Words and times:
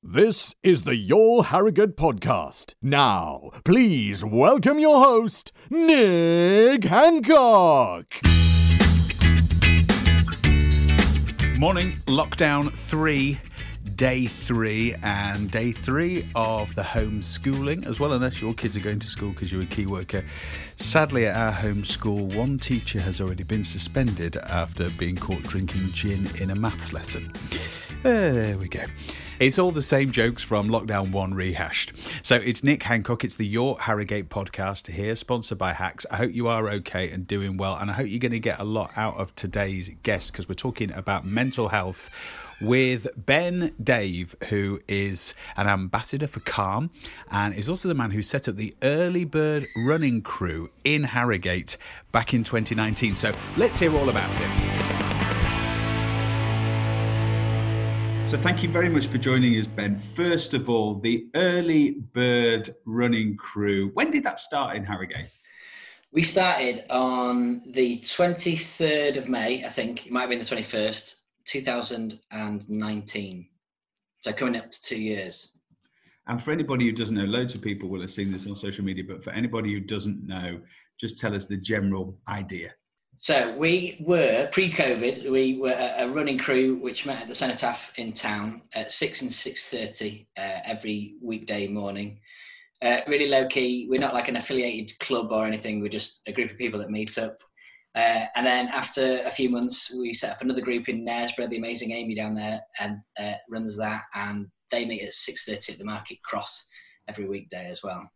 This 0.00 0.54
is 0.62 0.84
the 0.84 0.94
Your 0.94 1.46
Harrogate 1.46 1.96
podcast. 1.96 2.74
Now, 2.80 3.50
please 3.64 4.24
welcome 4.24 4.78
your 4.78 5.02
host, 5.02 5.50
Nick 5.70 6.84
Hancock. 6.84 8.06
Morning, 11.58 11.96
lockdown 12.06 12.72
three, 12.72 13.40
day 13.96 14.26
three, 14.26 14.94
and 15.02 15.50
day 15.50 15.72
three 15.72 16.28
of 16.36 16.72
the 16.76 16.82
homeschooling 16.82 17.84
as 17.84 17.98
well, 17.98 18.12
unless 18.12 18.40
your 18.40 18.54
kids 18.54 18.76
are 18.76 18.80
going 18.80 19.00
to 19.00 19.08
school 19.08 19.30
because 19.30 19.50
you're 19.50 19.62
a 19.62 19.66
key 19.66 19.86
worker. 19.86 20.22
Sadly, 20.76 21.26
at 21.26 21.34
our 21.34 21.50
home 21.50 21.82
school, 21.82 22.28
one 22.28 22.60
teacher 22.60 23.00
has 23.00 23.20
already 23.20 23.42
been 23.42 23.64
suspended 23.64 24.36
after 24.36 24.90
being 24.90 25.16
caught 25.16 25.42
drinking 25.42 25.88
gin 25.90 26.28
in 26.40 26.50
a 26.50 26.54
maths 26.54 26.92
lesson. 26.92 27.32
There 28.04 28.56
we 28.56 28.68
go. 28.68 28.84
It's 29.40 29.56
all 29.56 29.70
the 29.70 29.82
same 29.82 30.10
jokes 30.10 30.42
from 30.42 30.68
Lockdown 30.68 31.12
1 31.12 31.32
rehashed. 31.32 31.92
So 32.26 32.34
it's 32.34 32.64
Nick 32.64 32.82
Hancock. 32.82 33.22
It's 33.22 33.36
the 33.36 33.46
Your 33.46 33.78
Harrogate 33.78 34.30
podcast 34.30 34.90
here, 34.90 35.14
sponsored 35.14 35.58
by 35.58 35.72
Hacks. 35.72 36.04
I 36.10 36.16
hope 36.16 36.34
you 36.34 36.48
are 36.48 36.68
okay 36.70 37.08
and 37.10 37.24
doing 37.24 37.56
well. 37.56 37.76
And 37.76 37.88
I 37.88 37.94
hope 37.94 38.08
you're 38.08 38.18
going 38.18 38.32
to 38.32 38.40
get 38.40 38.58
a 38.58 38.64
lot 38.64 38.90
out 38.96 39.16
of 39.16 39.32
today's 39.36 39.90
guest 40.02 40.32
because 40.32 40.48
we're 40.48 40.54
talking 40.54 40.90
about 40.90 41.24
mental 41.24 41.68
health 41.68 42.10
with 42.60 43.06
Ben 43.16 43.72
Dave, 43.80 44.34
who 44.48 44.80
is 44.88 45.34
an 45.56 45.68
ambassador 45.68 46.26
for 46.26 46.40
Calm 46.40 46.90
and 47.30 47.54
is 47.54 47.68
also 47.68 47.86
the 47.86 47.94
man 47.94 48.10
who 48.10 48.22
set 48.22 48.48
up 48.48 48.56
the 48.56 48.74
Early 48.82 49.24
Bird 49.24 49.68
Running 49.76 50.20
Crew 50.20 50.68
in 50.82 51.04
Harrogate 51.04 51.76
back 52.10 52.34
in 52.34 52.42
2019. 52.42 53.14
So 53.14 53.30
let's 53.56 53.78
hear 53.78 53.96
all 53.96 54.08
about 54.08 54.34
it. 54.40 54.87
So 58.28 58.36
thank 58.36 58.62
you 58.62 58.68
very 58.68 58.90
much 58.90 59.06
for 59.06 59.16
joining 59.16 59.58
us, 59.58 59.66
Ben. 59.66 59.98
First 59.98 60.52
of 60.52 60.68
all, 60.68 60.96
the 60.96 61.30
early 61.34 61.92
bird 62.12 62.74
running 62.84 63.38
crew. 63.38 63.90
When 63.94 64.10
did 64.10 64.22
that 64.24 64.38
start 64.38 64.76
in 64.76 64.84
Harrogate? 64.84 65.30
We 66.12 66.20
started 66.20 66.84
on 66.90 67.62
the 67.72 68.00
23rd 68.00 69.16
of 69.16 69.30
May, 69.30 69.64
I 69.64 69.70
think. 69.70 70.04
It 70.04 70.12
might 70.12 70.20
have 70.20 70.28
been 70.28 70.40
the 70.40 70.44
21st, 70.44 71.22
2019. 71.46 73.48
So 74.20 74.32
coming 74.34 74.56
up 74.56 74.70
to 74.72 74.82
two 74.82 75.00
years. 75.00 75.54
And 76.26 76.42
for 76.42 76.52
anybody 76.52 76.84
who 76.84 76.92
doesn't 76.92 77.16
know, 77.16 77.24
loads 77.24 77.54
of 77.54 77.62
people 77.62 77.88
will 77.88 78.02
have 78.02 78.10
seen 78.10 78.30
this 78.30 78.46
on 78.46 78.56
social 78.56 78.84
media, 78.84 79.04
but 79.08 79.24
for 79.24 79.30
anybody 79.30 79.72
who 79.72 79.80
doesn't 79.80 80.26
know, 80.26 80.60
just 81.00 81.18
tell 81.18 81.34
us 81.34 81.46
the 81.46 81.56
general 81.56 82.20
idea. 82.28 82.74
So 83.20 83.56
we 83.56 83.96
were 84.00 84.48
pre-COVID. 84.52 85.28
We 85.28 85.58
were 85.58 85.94
a 85.98 86.08
running 86.08 86.38
crew 86.38 86.76
which 86.76 87.04
met 87.04 87.22
at 87.22 87.28
the 87.28 87.34
Cenotaph 87.34 87.92
in 87.98 88.12
town 88.12 88.62
at 88.74 88.92
six 88.92 89.22
and 89.22 89.32
six 89.32 89.70
thirty 89.70 90.28
uh, 90.38 90.60
every 90.64 91.16
weekday 91.20 91.66
morning. 91.66 92.20
Uh, 92.80 93.00
really 93.08 93.26
low 93.26 93.48
key. 93.48 93.88
We're 93.90 93.98
not 93.98 94.14
like 94.14 94.28
an 94.28 94.36
affiliated 94.36 94.96
club 95.00 95.32
or 95.32 95.44
anything. 95.44 95.80
We're 95.80 95.88
just 95.88 96.22
a 96.28 96.32
group 96.32 96.52
of 96.52 96.58
people 96.58 96.78
that 96.78 96.90
meet 96.90 97.18
up. 97.18 97.38
Uh, 97.96 98.26
and 98.36 98.46
then 98.46 98.68
after 98.68 99.20
a 99.24 99.30
few 99.30 99.50
months, 99.50 99.92
we 99.98 100.12
set 100.12 100.30
up 100.30 100.42
another 100.42 100.60
group 100.60 100.88
in 100.88 101.04
Knaresborough. 101.04 101.48
The 101.48 101.58
amazing 101.58 101.90
Amy 101.90 102.14
down 102.14 102.34
there 102.34 102.60
and 102.78 102.98
uh, 103.18 103.32
runs 103.50 103.76
that, 103.78 104.02
and 104.14 104.46
they 104.70 104.84
meet 104.84 105.02
at 105.02 105.12
six 105.12 105.44
thirty 105.44 105.72
at 105.72 105.78
the 105.80 105.84
Market 105.84 106.22
Cross 106.22 106.68
every 107.08 107.26
weekday 107.26 107.66
as 107.68 107.82
well. 107.82 108.08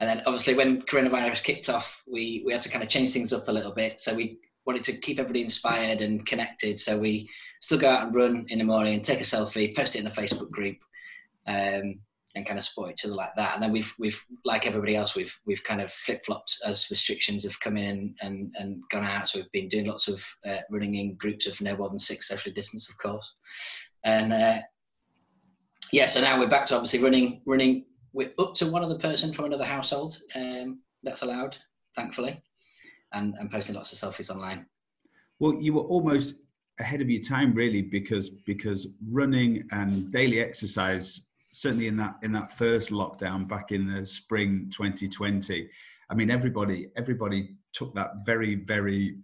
And 0.00 0.08
then 0.08 0.22
obviously 0.26 0.54
when 0.54 0.82
coronavirus 0.82 1.42
kicked 1.42 1.68
off, 1.68 2.02
we, 2.06 2.42
we 2.44 2.52
had 2.52 2.62
to 2.62 2.68
kind 2.68 2.82
of 2.82 2.90
change 2.90 3.12
things 3.12 3.32
up 3.32 3.48
a 3.48 3.52
little 3.52 3.72
bit. 3.74 4.00
So 4.00 4.14
we 4.14 4.38
wanted 4.66 4.82
to 4.84 4.98
keep 4.98 5.18
everybody 5.18 5.42
inspired 5.42 6.02
and 6.02 6.26
connected. 6.26 6.78
So 6.78 6.98
we 6.98 7.30
still 7.60 7.78
go 7.78 7.88
out 7.88 8.06
and 8.06 8.14
run 8.14 8.46
in 8.48 8.58
the 8.58 8.64
morning 8.64 8.94
and 8.94 9.04
take 9.04 9.20
a 9.20 9.24
selfie, 9.24 9.74
post 9.74 9.94
it 9.94 10.00
in 10.00 10.04
the 10.04 10.10
Facebook 10.10 10.50
group, 10.50 10.76
um, 11.46 12.00
and 12.34 12.44
kind 12.44 12.58
of 12.58 12.64
support 12.64 12.90
each 12.90 13.04
other 13.06 13.14
like 13.14 13.34
that. 13.36 13.54
And 13.54 13.62
then 13.62 13.72
we've 13.72 13.94
we've 13.98 14.22
like 14.44 14.66
everybody 14.66 14.94
else, 14.94 15.16
we've 15.16 15.34
we've 15.46 15.64
kind 15.64 15.80
of 15.80 15.90
flip 15.90 16.26
flopped 16.26 16.54
as 16.66 16.90
restrictions 16.90 17.44
have 17.44 17.58
come 17.60 17.78
in 17.78 18.14
and 18.20 18.54
and 18.58 18.82
gone 18.90 19.04
out. 19.04 19.28
So 19.28 19.38
we've 19.38 19.52
been 19.52 19.68
doing 19.68 19.86
lots 19.86 20.08
of 20.08 20.22
uh, 20.46 20.58
running 20.70 20.96
in 20.96 21.14
groups 21.14 21.46
of 21.46 21.58
no 21.62 21.76
more 21.76 21.88
than 21.88 21.98
six 21.98 22.28
socially 22.28 22.54
distance, 22.54 22.90
of 22.90 22.98
course. 22.98 23.36
And 24.04 24.32
uh, 24.32 24.58
yeah, 25.92 26.08
so 26.08 26.20
now 26.20 26.38
we're 26.38 26.48
back 26.48 26.66
to 26.66 26.74
obviously 26.74 26.98
running 26.98 27.40
running 27.46 27.86
with 28.16 28.32
up 28.40 28.54
to 28.54 28.66
one 28.70 28.82
other 28.82 28.98
person 28.98 29.30
from 29.30 29.44
another 29.44 29.64
household. 29.64 30.18
Um, 30.34 30.80
that's 31.02 31.22
allowed, 31.22 31.56
thankfully, 31.94 32.42
and, 33.12 33.34
and 33.38 33.50
posting 33.50 33.76
lots 33.76 33.92
of 33.92 33.98
selfies 33.98 34.30
online. 34.30 34.66
Well, 35.38 35.54
you 35.60 35.74
were 35.74 35.82
almost 35.82 36.34
ahead 36.80 37.02
of 37.02 37.10
your 37.10 37.22
time, 37.22 37.54
really, 37.54 37.82
because 37.82 38.30
because 38.30 38.88
running 39.08 39.64
and 39.70 40.10
daily 40.10 40.40
exercise, 40.40 41.28
certainly 41.52 41.88
in 41.88 41.96
that 41.98 42.16
in 42.22 42.32
that 42.32 42.56
first 42.56 42.90
lockdown 42.90 43.46
back 43.46 43.70
in 43.70 43.86
the 43.86 44.04
spring 44.06 44.70
2020, 44.72 45.68
I 46.08 46.14
mean, 46.14 46.30
everybody 46.30 46.88
everybody 46.96 47.50
took 47.74 47.94
that 47.94 48.12
very 48.24 48.54
very 48.54 49.18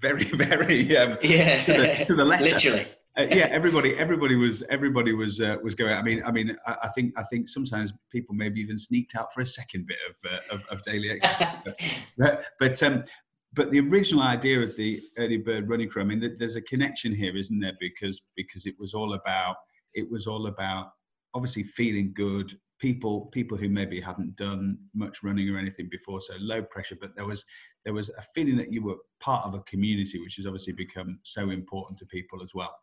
very 0.00 0.24
very 0.34 0.96
um, 0.96 1.18
yeah 1.22 1.64
to 1.64 1.72
the, 1.72 2.04
to 2.06 2.14
the 2.16 2.24
letter. 2.24 2.44
literally 2.44 2.86
uh, 3.16 3.26
yeah, 3.30 3.48
everybody, 3.50 3.96
everybody 3.96 4.34
was, 4.34 4.64
everybody 4.70 5.12
was, 5.12 5.40
uh, 5.40 5.56
was 5.62 5.76
going. 5.76 5.94
I 5.94 6.02
mean, 6.02 6.22
I 6.24 6.32
mean, 6.32 6.56
I, 6.66 6.76
I, 6.84 6.88
think, 6.88 7.16
I 7.16 7.22
think 7.24 7.48
sometimes 7.48 7.92
people 8.10 8.34
maybe 8.34 8.60
even 8.60 8.76
sneaked 8.76 9.14
out 9.14 9.32
for 9.32 9.40
a 9.40 9.46
second 9.46 9.86
bit 9.86 9.98
of, 10.08 10.32
uh, 10.32 10.54
of, 10.54 10.62
of, 10.70 10.82
daily 10.82 11.10
exercise. 11.10 12.00
but, 12.18 12.44
but, 12.58 12.82
um, 12.82 13.04
but 13.52 13.70
the 13.70 13.78
original 13.80 14.24
idea 14.24 14.60
of 14.60 14.76
the 14.76 15.00
early 15.16 15.36
bird 15.36 15.68
running 15.68 15.88
crew, 15.88 16.02
I 16.02 16.06
mean, 16.06 16.36
there's 16.38 16.56
a 16.56 16.62
connection 16.62 17.14
here, 17.14 17.36
isn't 17.36 17.60
there? 17.60 17.74
Because, 17.78 18.20
because 18.36 18.66
it 18.66 18.74
was 18.80 18.94
all 18.94 19.14
about, 19.14 19.56
it 19.94 20.10
was 20.10 20.26
all 20.26 20.48
about 20.48 20.90
obviously 21.34 21.62
feeling 21.62 22.12
good. 22.16 22.58
People, 22.80 23.26
people 23.26 23.56
who 23.56 23.68
maybe 23.68 24.00
hadn't 24.00 24.34
done 24.34 24.76
much 24.92 25.22
running 25.22 25.48
or 25.48 25.58
anything 25.58 25.88
before, 25.88 26.20
so 26.20 26.34
low 26.40 26.62
pressure. 26.62 26.96
But 27.00 27.14
there 27.14 27.26
was, 27.26 27.44
there 27.84 27.94
was 27.94 28.08
a 28.08 28.22
feeling 28.34 28.56
that 28.56 28.72
you 28.72 28.82
were 28.82 28.96
part 29.20 29.46
of 29.46 29.54
a 29.54 29.60
community, 29.60 30.20
which 30.20 30.34
has 30.36 30.46
obviously 30.46 30.72
become 30.72 31.20
so 31.22 31.50
important 31.50 31.96
to 31.98 32.06
people 32.06 32.42
as 32.42 32.50
well. 32.54 32.74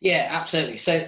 Yeah, 0.00 0.28
absolutely. 0.30 0.78
So 0.78 1.06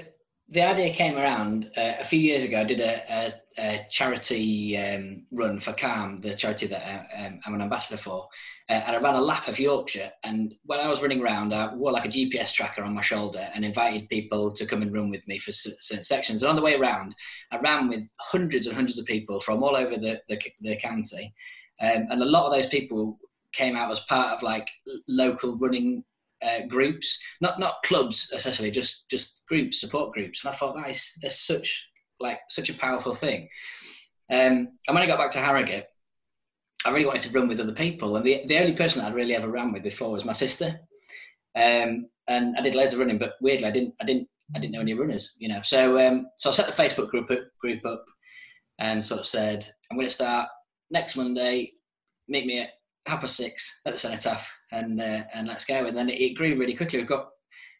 the 0.48 0.62
idea 0.62 0.94
came 0.94 1.16
around 1.16 1.70
uh, 1.76 1.94
a 1.98 2.04
few 2.04 2.20
years 2.20 2.44
ago. 2.44 2.60
I 2.60 2.64
did 2.64 2.80
a, 2.80 3.02
a, 3.10 3.32
a 3.58 3.86
charity 3.90 4.78
um, 4.78 5.26
run 5.32 5.58
for 5.58 5.72
Calm, 5.72 6.20
the 6.20 6.36
charity 6.36 6.66
that 6.68 6.82
I, 6.86 7.22
uh, 7.22 7.26
um, 7.26 7.40
I'm 7.44 7.54
an 7.54 7.62
ambassador 7.62 7.96
for, 7.96 8.28
uh, 8.68 8.80
and 8.86 8.96
I 8.96 9.00
ran 9.00 9.14
a 9.14 9.20
lap 9.20 9.48
of 9.48 9.58
Yorkshire. 9.58 10.08
And 10.24 10.54
when 10.64 10.78
I 10.78 10.86
was 10.86 11.02
running 11.02 11.20
around, 11.20 11.52
I 11.52 11.74
wore 11.74 11.90
like 11.90 12.04
a 12.04 12.08
GPS 12.08 12.52
tracker 12.52 12.82
on 12.82 12.94
my 12.94 13.02
shoulder 13.02 13.44
and 13.54 13.64
invited 13.64 14.08
people 14.08 14.52
to 14.52 14.66
come 14.66 14.82
and 14.82 14.94
run 14.94 15.10
with 15.10 15.26
me 15.26 15.38
for 15.38 15.50
certain 15.50 16.04
sections. 16.04 16.42
And 16.42 16.50
on 16.50 16.56
the 16.56 16.62
way 16.62 16.76
around, 16.76 17.16
I 17.50 17.58
ran 17.58 17.88
with 17.88 18.08
hundreds 18.20 18.66
and 18.66 18.76
hundreds 18.76 18.98
of 18.98 19.06
people 19.06 19.40
from 19.40 19.64
all 19.64 19.74
over 19.74 19.96
the, 19.96 20.22
the, 20.28 20.40
the 20.60 20.76
county. 20.76 21.34
Um, 21.80 22.06
and 22.08 22.22
a 22.22 22.26
lot 22.26 22.46
of 22.46 22.52
those 22.52 22.68
people 22.68 23.18
came 23.52 23.74
out 23.74 23.90
as 23.90 24.00
part 24.00 24.32
of 24.32 24.42
like 24.42 24.68
local 25.08 25.56
running 25.56 26.04
uh, 26.42 26.66
groups, 26.68 27.18
not 27.40 27.58
not 27.58 27.82
clubs 27.84 28.30
essentially, 28.34 28.70
just 28.70 29.08
just 29.08 29.44
groups, 29.48 29.80
support 29.80 30.12
groups. 30.12 30.44
And 30.44 30.52
I 30.52 30.56
thought 30.56 30.76
that 30.76 30.90
is 30.90 31.18
that's 31.22 31.46
such 31.46 31.90
like 32.20 32.40
such 32.48 32.70
a 32.70 32.74
powerful 32.74 33.14
thing. 33.14 33.48
Um, 34.30 34.76
and 34.86 34.94
when 34.94 35.02
I 35.02 35.06
got 35.06 35.18
back 35.18 35.30
to 35.30 35.38
Harrogate, 35.38 35.86
I 36.84 36.90
really 36.90 37.06
wanted 37.06 37.22
to 37.22 37.32
run 37.32 37.48
with 37.48 37.60
other 37.60 37.72
people, 37.72 38.16
and 38.16 38.24
the 38.24 38.42
the 38.46 38.58
only 38.58 38.74
person 38.74 39.02
I'd 39.02 39.14
really 39.14 39.34
ever 39.34 39.48
ran 39.48 39.72
with 39.72 39.82
before 39.82 40.10
was 40.10 40.24
my 40.24 40.32
sister. 40.32 40.80
Um, 41.54 42.08
and 42.28 42.56
I 42.56 42.60
did 42.60 42.74
loads 42.74 42.92
of 42.92 43.00
running, 43.00 43.18
but 43.18 43.34
weirdly, 43.40 43.66
I 43.66 43.70
didn't 43.70 43.94
I 44.00 44.04
didn't 44.04 44.28
I 44.54 44.58
didn't 44.58 44.72
know 44.72 44.80
any 44.80 44.94
runners, 44.94 45.34
you 45.38 45.48
know. 45.48 45.60
So 45.62 45.98
um, 46.06 46.26
so 46.36 46.50
I 46.50 46.52
set 46.52 46.66
the 46.66 46.82
Facebook 46.82 47.08
group 47.10 47.30
up, 47.30 47.40
group 47.60 47.84
up, 47.86 48.04
and 48.78 49.04
sort 49.04 49.20
of 49.20 49.26
said 49.26 49.66
I'm 49.90 49.96
going 49.96 50.06
to 50.06 50.12
start 50.12 50.48
next 50.90 51.16
Monday. 51.16 51.72
Meet 52.28 52.46
me 52.46 52.58
at 52.60 52.70
half 53.06 53.20
past 53.20 53.36
six 53.36 53.80
at 53.86 53.92
the 53.92 53.98
cenotaph 53.98 54.52
and 54.72 55.00
uh, 55.00 55.22
and 55.34 55.46
let's 55.46 55.64
go. 55.64 55.86
And 55.86 55.96
then 55.96 56.08
it, 56.08 56.34
grew 56.36 56.56
really 56.56 56.74
quickly. 56.74 56.98
We've 56.98 57.08
got 57.08 57.28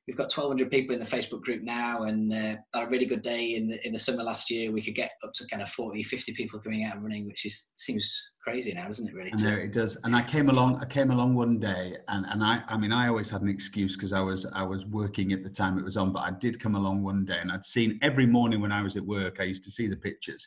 we've 0.07 0.17
got 0.17 0.35
1,200 0.37 0.71
people 0.71 0.95
in 0.95 1.01
the 1.01 1.07
Facebook 1.07 1.43
group 1.43 1.63
now, 1.63 2.05
and 2.05 2.33
uh, 2.33 2.57
had 2.75 2.85
a 2.85 2.89
really 2.89 3.07
good 3.07 3.23
day 3.23 3.57
in 3.57 3.69
the 3.69 3.85
in 3.87 3.93
the 3.93 3.99
summer 3.99 4.23
last 4.23 4.51
year. 4.51 4.71
We 4.71 4.83
could 4.83 4.95
get 4.95 5.13
up 5.25 5.33
to 5.35 5.47
kind 5.49 5.63
of 5.63 5.69
40, 5.71 6.03
50 6.03 6.33
people 6.33 6.61
coming 6.61 6.85
out 6.85 6.95
and 6.95 7.03
running, 7.03 7.27
which 7.27 7.45
is 7.45 7.71
seems 7.75 8.35
crazy 8.43 8.73
now, 8.73 8.87
doesn't 8.87 9.09
it? 9.09 9.15
Really? 9.15 9.33
I 9.37 9.43
know 9.43 9.57
it 9.57 9.73
does. 9.73 9.97
And 10.05 10.15
I 10.15 10.23
came 10.23 10.49
along. 10.49 10.81
I 10.81 10.87
came 10.87 11.11
along 11.11 11.35
one 11.35 11.59
day, 11.59 11.97
and 12.09 12.25
and 12.27 12.43
I 12.43 12.63
I 12.69 12.77
mean 12.77 12.93
I 12.93 13.09
always 13.09 13.31
had 13.31 13.43
an 13.43 13.49
excuse 13.49 13.97
because 13.97 14.13
I 14.13 14.21
was 14.21 14.47
I 14.55 14.63
was 14.63 14.87
working 14.87 15.33
at 15.33 15.43
the 15.43 15.51
time 15.51 15.79
it 15.79 15.85
was 15.85 15.97
on, 15.97 16.13
but 16.13 16.21
I 16.21 16.31
did 16.31 16.61
come 16.61 16.77
along 16.77 17.03
one 17.03 17.25
day, 17.25 17.39
and 17.41 17.51
I'd 17.51 17.65
seen 17.65 17.99
every 18.03 18.27
morning 18.27 18.61
when 18.61 18.73
I 18.73 18.83
was 18.83 18.97
at 18.97 19.05
work. 19.05 19.37
I 19.41 19.45
used 19.45 19.65
to 19.65 19.71
see 19.71 19.89
the 19.89 19.97
pictures, 19.97 20.47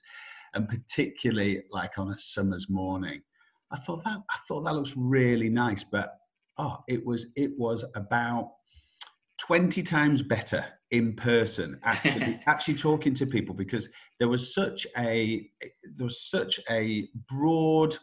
and 0.54 0.70
particularly 0.70 1.64
like 1.70 2.00
on 2.00 2.12
a 2.12 2.18
summer's 2.18 2.70
morning. 2.70 3.22
I 3.72 3.78
thought 3.78 4.04
that 4.04 4.20
I 4.30 4.36
thought 4.48 4.62
that 4.66 4.76
looks 4.76 4.94
really 4.96 5.50
nice, 5.50 5.84
but 5.84 6.18
oh, 6.58 6.78
it 6.88 7.06
was 7.06 7.28
it 7.36 7.52
was 7.58 7.86
about 7.96 8.52
20 9.40 9.82
times 9.84 10.22
better 10.22 10.66
in 10.92 11.16
person 11.16 11.80
actually 11.84 12.40
actually 12.48 12.74
talking 12.74 13.14
to 13.14 13.26
people 13.26 13.56
because 13.56 13.88
there 14.20 14.28
was 14.28 14.54
such 14.54 14.86
a 14.98 15.48
there 15.96 16.06
was 16.06 16.30
such 16.30 16.60
a 16.70 17.08
broad 17.30 17.96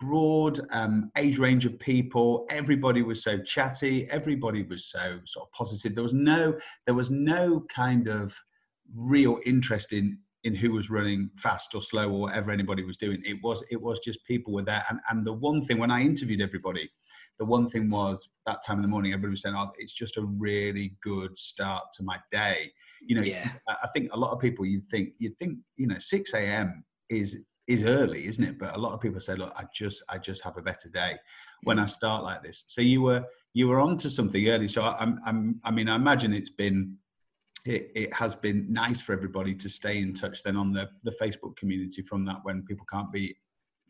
broad 0.00 0.60
um, 0.72 1.10
age 1.16 1.38
range 1.38 1.64
of 1.64 1.78
people. 1.78 2.46
Everybody 2.50 3.02
was 3.02 3.22
so 3.22 3.38
chatty. 3.38 4.08
Everybody 4.10 4.62
was 4.62 4.84
so 4.86 5.20
sort 5.24 5.48
of 5.48 5.52
positive. 5.52 5.94
There 5.94 6.02
was 6.02 6.14
no 6.14 6.54
there 6.86 6.94
was 6.94 7.10
no 7.10 7.64
kind 7.74 8.08
of 8.08 8.36
real 8.94 9.38
interest 9.44 9.92
in 9.92 10.18
in 10.46 10.54
who 10.54 10.70
was 10.70 10.90
running 10.90 11.28
fast 11.36 11.74
or 11.74 11.82
slow 11.82 12.08
or 12.08 12.20
whatever 12.20 12.52
anybody 12.52 12.84
was 12.84 12.96
doing. 12.96 13.20
It 13.26 13.38
was 13.42 13.64
it 13.68 13.82
was 13.82 13.98
just 13.98 14.24
people 14.24 14.52
were 14.52 14.62
there. 14.62 14.84
And 14.88 15.00
and 15.10 15.26
the 15.26 15.32
one 15.32 15.60
thing 15.60 15.78
when 15.78 15.90
I 15.90 16.02
interviewed 16.02 16.40
everybody, 16.40 16.88
the 17.40 17.44
one 17.44 17.68
thing 17.68 17.90
was 17.90 18.28
that 18.46 18.64
time 18.64 18.78
in 18.78 18.82
the 18.82 18.88
morning, 18.88 19.12
everybody 19.12 19.32
was 19.32 19.42
saying, 19.42 19.56
"Oh, 19.58 19.72
it's 19.76 19.92
just 19.92 20.16
a 20.16 20.22
really 20.22 20.94
good 21.02 21.36
start 21.36 21.86
to 21.94 22.04
my 22.04 22.18
day." 22.30 22.72
You 23.02 23.16
know, 23.16 23.22
yeah. 23.22 23.50
I 23.68 23.88
think 23.92 24.12
a 24.12 24.16
lot 24.16 24.30
of 24.30 24.38
people 24.38 24.64
you 24.64 24.82
think 24.88 25.10
you 25.18 25.34
think 25.36 25.58
you 25.76 25.88
know 25.88 25.98
six 25.98 26.32
a.m. 26.32 26.84
is 27.10 27.38
is 27.66 27.82
early, 27.82 28.28
isn't 28.28 28.44
it? 28.44 28.56
But 28.56 28.76
a 28.76 28.78
lot 28.78 28.92
of 28.92 29.00
people 29.00 29.20
say, 29.20 29.34
"Look, 29.34 29.52
I 29.56 29.64
just 29.74 30.04
I 30.08 30.18
just 30.18 30.44
have 30.44 30.56
a 30.56 30.62
better 30.62 30.88
day 30.88 31.16
when 31.64 31.80
I 31.80 31.86
mm. 31.86 31.90
start 31.90 32.22
like 32.22 32.44
this." 32.44 32.62
So 32.68 32.82
you 32.82 33.02
were 33.02 33.24
you 33.52 33.66
were 33.66 33.80
onto 33.80 34.10
something 34.10 34.48
early. 34.48 34.68
So 34.68 34.84
I'm 34.84 35.18
I'm 35.26 35.60
I 35.64 35.72
mean 35.72 35.88
I 35.88 35.96
imagine 35.96 36.32
it's 36.32 36.50
been 36.50 36.98
it, 37.68 37.90
it 37.94 38.12
has 38.12 38.34
been 38.34 38.66
nice 38.72 39.00
for 39.00 39.12
everybody 39.12 39.54
to 39.54 39.68
stay 39.68 39.98
in 39.98 40.14
touch 40.14 40.42
then 40.42 40.56
on 40.56 40.72
the 40.72 40.88
the 41.04 41.14
Facebook 41.20 41.56
community 41.56 42.02
from 42.02 42.24
that 42.26 42.36
when 42.42 42.62
people 42.62 42.86
can't 42.90 43.12
be 43.12 43.36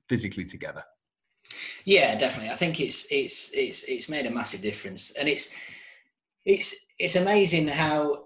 physically 0.09 0.45
together. 0.45 0.83
Yeah, 1.85 2.17
definitely. 2.17 2.51
I 2.51 2.57
think 2.57 2.81
it's 2.81 3.07
it's 3.11 3.51
it's 3.53 3.85
it's 3.85 4.09
made 4.09 4.27
a 4.27 4.31
massive 4.31 4.63
difference, 4.63 5.13
and 5.13 5.29
it's 5.29 5.51
it's 6.45 6.87
it's 6.99 7.17
amazing 7.17 7.69
how 7.69 8.25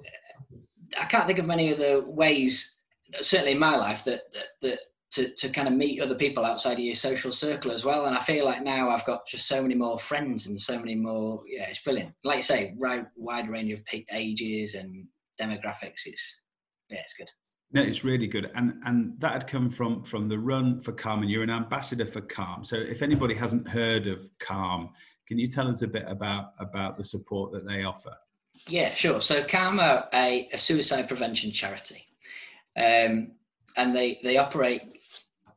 I 0.98 1.04
can't 1.06 1.26
think 1.26 1.38
of 1.38 1.46
many 1.46 1.72
other 1.72 2.02
ways, 2.02 2.76
certainly 3.20 3.52
in 3.52 3.58
my 3.58 3.76
life, 3.76 4.04
that 4.04 4.22
that, 4.32 4.46
that 4.62 4.78
to, 5.10 5.28
to 5.34 5.48
kind 5.48 5.66
of 5.66 5.74
meet 5.74 6.00
other 6.00 6.14
people 6.14 6.44
outside 6.44 6.74
of 6.74 6.78
your 6.78 6.94
social 6.94 7.32
circle 7.32 7.72
as 7.72 7.84
well. 7.84 8.06
And 8.06 8.16
I 8.16 8.20
feel 8.20 8.44
like 8.44 8.62
now 8.62 8.90
I've 8.90 9.04
got 9.04 9.26
just 9.26 9.48
so 9.48 9.60
many 9.60 9.74
more 9.74 9.98
friends 9.98 10.46
and 10.46 10.60
so 10.60 10.78
many 10.78 10.94
more. 10.94 11.42
Yeah, 11.48 11.68
it's 11.68 11.82
brilliant. 11.82 12.12
Like 12.22 12.38
you 12.38 12.42
say, 12.44 12.74
right, 12.78 13.04
wide 13.16 13.48
range 13.48 13.72
of 13.72 13.82
ages 14.12 14.76
and 14.76 15.06
demographics. 15.40 16.06
It's 16.06 16.42
yeah, 16.88 17.00
it's 17.00 17.14
good. 17.14 17.30
No, 17.72 17.82
it's 17.82 18.02
really 18.02 18.26
good, 18.26 18.50
and 18.54 18.74
and 18.84 19.14
that 19.20 19.32
had 19.32 19.46
come 19.46 19.70
from 19.70 20.02
from 20.02 20.28
the 20.28 20.38
run 20.38 20.80
for 20.80 20.92
Calm, 20.92 21.22
and 21.22 21.30
you're 21.30 21.44
an 21.44 21.50
ambassador 21.50 22.06
for 22.06 22.20
Calm. 22.20 22.64
So 22.64 22.76
if 22.76 23.00
anybody 23.02 23.34
hasn't 23.34 23.68
heard 23.68 24.08
of 24.08 24.28
Calm, 24.40 24.90
can 25.28 25.38
you 25.38 25.48
tell 25.48 25.68
us 25.68 25.82
a 25.82 25.86
bit 25.86 26.04
about 26.08 26.52
about 26.58 26.98
the 26.98 27.04
support 27.04 27.52
that 27.52 27.66
they 27.66 27.84
offer? 27.84 28.14
Yeah, 28.66 28.92
sure. 28.92 29.20
So 29.20 29.44
Calm 29.44 29.78
are 29.78 30.08
a, 30.12 30.48
a 30.52 30.58
suicide 30.58 31.06
prevention 31.06 31.52
charity, 31.52 32.04
um, 32.76 33.32
and 33.76 33.94
they 33.94 34.20
they 34.24 34.36
operate 34.36 34.82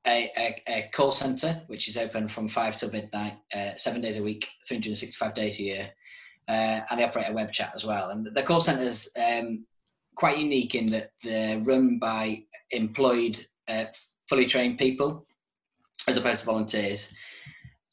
a, 0.06 0.32
a, 0.38 0.62
a, 0.68 0.90
call 0.94 1.12
center 1.12 1.62
which 1.68 1.88
is 1.88 1.98
open 1.98 2.28
from 2.28 2.48
five 2.48 2.78
till 2.78 2.92
midnight, 2.92 3.38
uh, 3.56 3.72
seven 3.76 4.02
days 4.02 4.18
a 4.18 4.24
week, 4.24 4.48
365 4.68 5.34
days 5.34 5.60
a 5.60 5.64
year, 5.64 5.90
uh, 6.50 6.82
and 6.90 7.00
they 7.00 7.04
operate 7.04 7.30
a 7.30 7.34
web 7.34 7.52
chat 7.52 7.72
as 7.74 7.86
well. 7.86 8.10
And 8.10 8.26
the 8.26 8.44
call 8.44 8.62
centers 8.62 9.10
um, 9.18 9.66
quite 10.16 10.38
unique 10.38 10.76
in 10.76 10.86
that 10.88 11.12
they're 11.24 11.60
run 11.60 12.00
by 12.00 12.44
employed, 12.72 13.46
uh, 13.68 13.86
fully 14.30 14.46
trained 14.46 14.78
people 14.78 15.26
as 16.08 16.18
opposed 16.18 16.42
to 16.42 16.46
volunteers. 16.46 17.14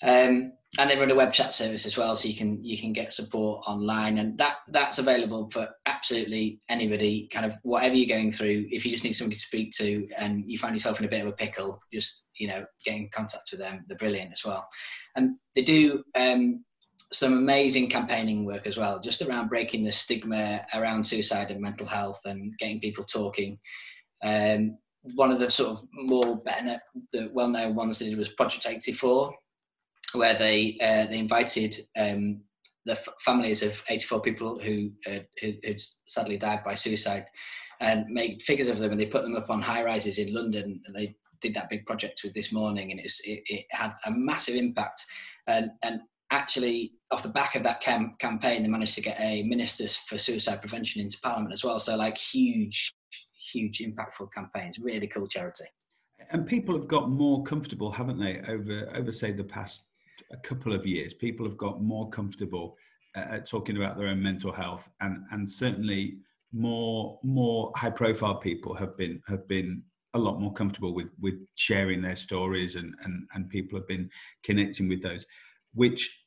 Um, 0.03 0.53
and 0.79 0.89
they 0.89 0.97
run 0.97 1.11
a 1.11 1.17
web 1.17 1.33
chat 1.33 1.53
service 1.53 1.85
as 1.85 1.99
well, 1.99 2.15
so 2.15 2.29
you 2.29 2.37
can 2.37 2.63
you 2.63 2.79
can 2.79 2.93
get 2.93 3.13
support 3.13 3.65
online, 3.67 4.19
and 4.19 4.39
that 4.39 4.59
that's 4.69 5.01
available 5.01 5.51
for 5.51 5.69
absolutely 5.87 6.61
anybody. 6.69 7.29
Kind 7.33 7.45
of 7.45 7.55
whatever 7.63 7.97
you're 7.97 8.17
going 8.17 8.31
through, 8.31 8.67
if 8.71 8.85
you 8.85 8.93
just 8.93 9.03
need 9.03 9.15
somebody 9.15 9.35
to 9.35 9.41
speak 9.41 9.73
to, 9.79 10.07
and 10.17 10.45
you 10.47 10.59
find 10.59 10.75
yourself 10.75 11.01
in 11.01 11.07
a 11.07 11.09
bit 11.09 11.23
of 11.23 11.27
a 11.27 11.33
pickle, 11.33 11.81
just 11.93 12.29
you 12.39 12.47
know 12.47 12.65
get 12.85 12.95
in 12.95 13.09
contact 13.13 13.51
with 13.51 13.59
them. 13.59 13.85
They're 13.89 13.99
brilliant 13.99 14.33
as 14.33 14.45
well, 14.45 14.65
and 15.17 15.37
they 15.57 15.63
do 15.63 16.05
um, 16.15 16.65
some 17.13 17.33
amazing 17.33 17.89
campaigning 17.89 18.45
work 18.45 18.67
as 18.67 18.77
well, 18.77 19.01
just 19.01 19.23
around 19.23 19.49
breaking 19.49 19.83
the 19.83 19.93
stigma 19.93 20.63
around 20.75 21.05
suicide 21.05 21.51
and 21.51 21.61
mental 21.61 21.87
health 21.87 22.21
and 22.25 22.57
getting 22.59 22.81
people 22.81 23.05
talking. 23.05 23.59
Um, 24.23 24.79
one 25.15 25.33
of 25.33 25.39
the 25.39 25.51
sort 25.51 25.71
of 25.71 25.85
more 25.93 26.37
better, 26.43 26.81
the 27.13 27.31
well-known 27.33 27.75
ones 27.75 27.99
they 27.99 28.11
did 28.11 28.19
was 28.19 28.29
Project 28.29 28.67
84, 28.67 29.35
where 30.13 30.35
they 30.35 30.77
uh, 30.81 31.07
they 31.07 31.19
invited 31.19 31.75
um, 31.97 32.41
the 32.85 32.93
f- 32.93 33.09
families 33.21 33.63
of 33.63 33.83
84 33.89 34.21
people 34.21 34.59
who 34.59 34.91
uh, 35.07 35.21
who 35.41 35.55
would 35.65 35.81
sadly 36.05 36.37
died 36.37 36.63
by 36.65 36.75
suicide, 36.75 37.25
and 37.81 38.07
made 38.09 38.43
figures 38.43 38.69
of 38.69 38.79
them, 38.79 38.91
and 38.91 39.01
they 39.01 39.07
put 39.07 39.23
them 39.23 39.37
up 39.37 39.51
on 39.51 39.63
high 39.63 39.83
rises 39.83 40.19
in 40.19 40.35
London. 40.35 40.81
And 40.85 40.95
they 40.95 41.17
did 41.41 41.55
that 41.55 41.71
big 41.71 41.87
project 41.87 42.21
with 42.23 42.35
this 42.35 42.53
morning, 42.53 42.91
and 42.91 43.01
it, 43.01 43.13
it 43.25 43.67
had 43.71 43.95
a 44.07 44.11
massive 44.11 44.55
impact. 44.55 45.05
And 45.47 45.71
and 45.83 46.01
actually 46.31 46.93
off 47.11 47.23
the 47.23 47.29
back 47.29 47.57
of 47.57 47.63
that 47.65 47.81
cam- 47.81 48.15
campaign, 48.19 48.63
they 48.63 48.69
managed 48.69 48.95
to 48.95 49.01
get 49.01 49.21
a 49.21 49.43
minister 49.43 49.89
for 49.89 50.19
suicide 50.19 50.61
prevention 50.61 51.01
into 51.01 51.19
Parliament 51.21 51.53
as 51.53 51.65
well. 51.65 51.79
So 51.79 51.97
like 51.97 52.17
huge, 52.17 52.93
huge, 53.53 53.79
impactful 53.79 54.33
campaigns. 54.33 54.79
Really 54.79 55.07
cool 55.07 55.27
charity. 55.27 55.65
And 56.31 56.47
people 56.47 56.77
have 56.77 56.87
got 56.87 57.11
more 57.11 57.43
comfortable, 57.43 57.91
haven't 57.91 58.21
they, 58.21 58.41
over 58.49 58.93
over 58.95 59.11
say 59.11 59.33
the 59.33 59.45
past 59.45 59.87
a 60.33 60.37
couple 60.37 60.73
of 60.73 60.87
years? 60.87 61.13
People 61.15 61.47
have 61.47 61.57
got 61.57 61.83
more 61.83 62.09
comfortable 62.11 62.77
uh, 63.17 63.39
talking 63.39 63.77
about 63.77 63.99
their 63.99 64.09
own 64.09 64.23
mental 64.23 64.53
health, 64.53 64.89
and 65.01 65.25
and 65.33 65.49
certainly 65.49 66.19
more 66.53 67.19
more 67.25 67.73
high 67.75 67.91
profile 67.91 68.37
people 68.37 68.75
have 68.75 68.97
been 68.97 69.21
have 69.27 69.49
been 69.49 69.83
a 70.15 70.19
lot 70.19 70.41
more 70.41 70.53
comfortable 70.53 70.95
with 70.95 71.09
with 71.21 71.35
sharing 71.55 72.03
their 72.03 72.17
stories 72.17 72.77
and 72.77 72.95
and 73.05 73.27
and 73.35 73.49
people 73.49 73.79
have 73.79 73.87
been 73.87 74.11
connecting 74.43 74.89
with 74.89 75.03
those 75.03 75.25
which 75.75 76.20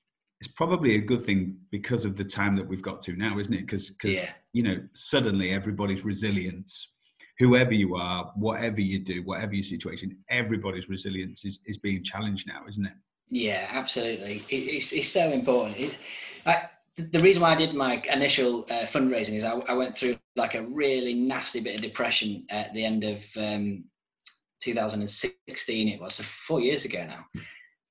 is 0.44 0.52
probably 0.52 0.96
a 0.96 1.00
good 1.00 1.22
thing 1.22 1.58
because 1.72 2.04
of 2.04 2.18
the 2.18 2.24
time 2.24 2.56
that 2.56 2.68
we've 2.68 2.82
got 2.82 3.00
to 3.02 3.16
now, 3.16 3.40
isn't 3.40 3.54
it? 3.54 3.62
Because 3.62 3.92
because 3.92 4.22
yeah. 4.22 4.32
you 4.52 4.64
know 4.64 4.78
suddenly 4.94 5.52
everybody's 5.52 6.04
resilience, 6.04 6.94
whoever 7.40 7.74
you 7.74 7.96
are, 7.96 8.32
whatever 8.36 8.82
you 8.82 9.00
do, 9.00 9.24
whatever 9.24 9.54
your 9.54 9.64
situation, 9.64 10.18
everybody's 10.30 10.90
resilience 10.90 11.46
is 11.46 11.62
is 11.66 11.78
being 11.78 12.04
challenged 12.04 12.48
now, 12.48 12.62
isn't 12.68 12.86
it? 12.86 12.94
Yeah, 13.30 13.68
absolutely. 13.72 14.44
It, 14.50 14.64
it's 14.76 14.92
it's 14.92 15.10
so 15.10 15.32
important. 15.32 15.80
It, 15.80 15.98
I, 16.46 16.64
the 16.98 17.20
reason 17.20 17.42
why 17.42 17.54
I 17.54 17.56
did 17.56 17.74
my 17.74 18.04
initial 18.12 18.66
uh, 18.70 18.86
fundraising 18.86 19.36
is 19.36 19.44
I, 19.44 19.54
I, 19.54 19.74
went 19.74 19.98
through 19.98 20.16
like 20.36 20.54
a 20.54 20.62
really 20.62 21.16
nasty 21.16 21.60
bit 21.60 21.74
of 21.74 21.82
depression 21.82 22.46
at 22.52 22.72
the 22.76 22.86
end 22.86 23.04
of 23.04 23.26
um, 23.36 23.86
2016. 24.62 25.88
It 25.88 26.00
was 26.00 26.16
so 26.16 26.24
four 26.24 26.60
years 26.60 26.86
ago 26.86 27.04
now, 27.08 27.26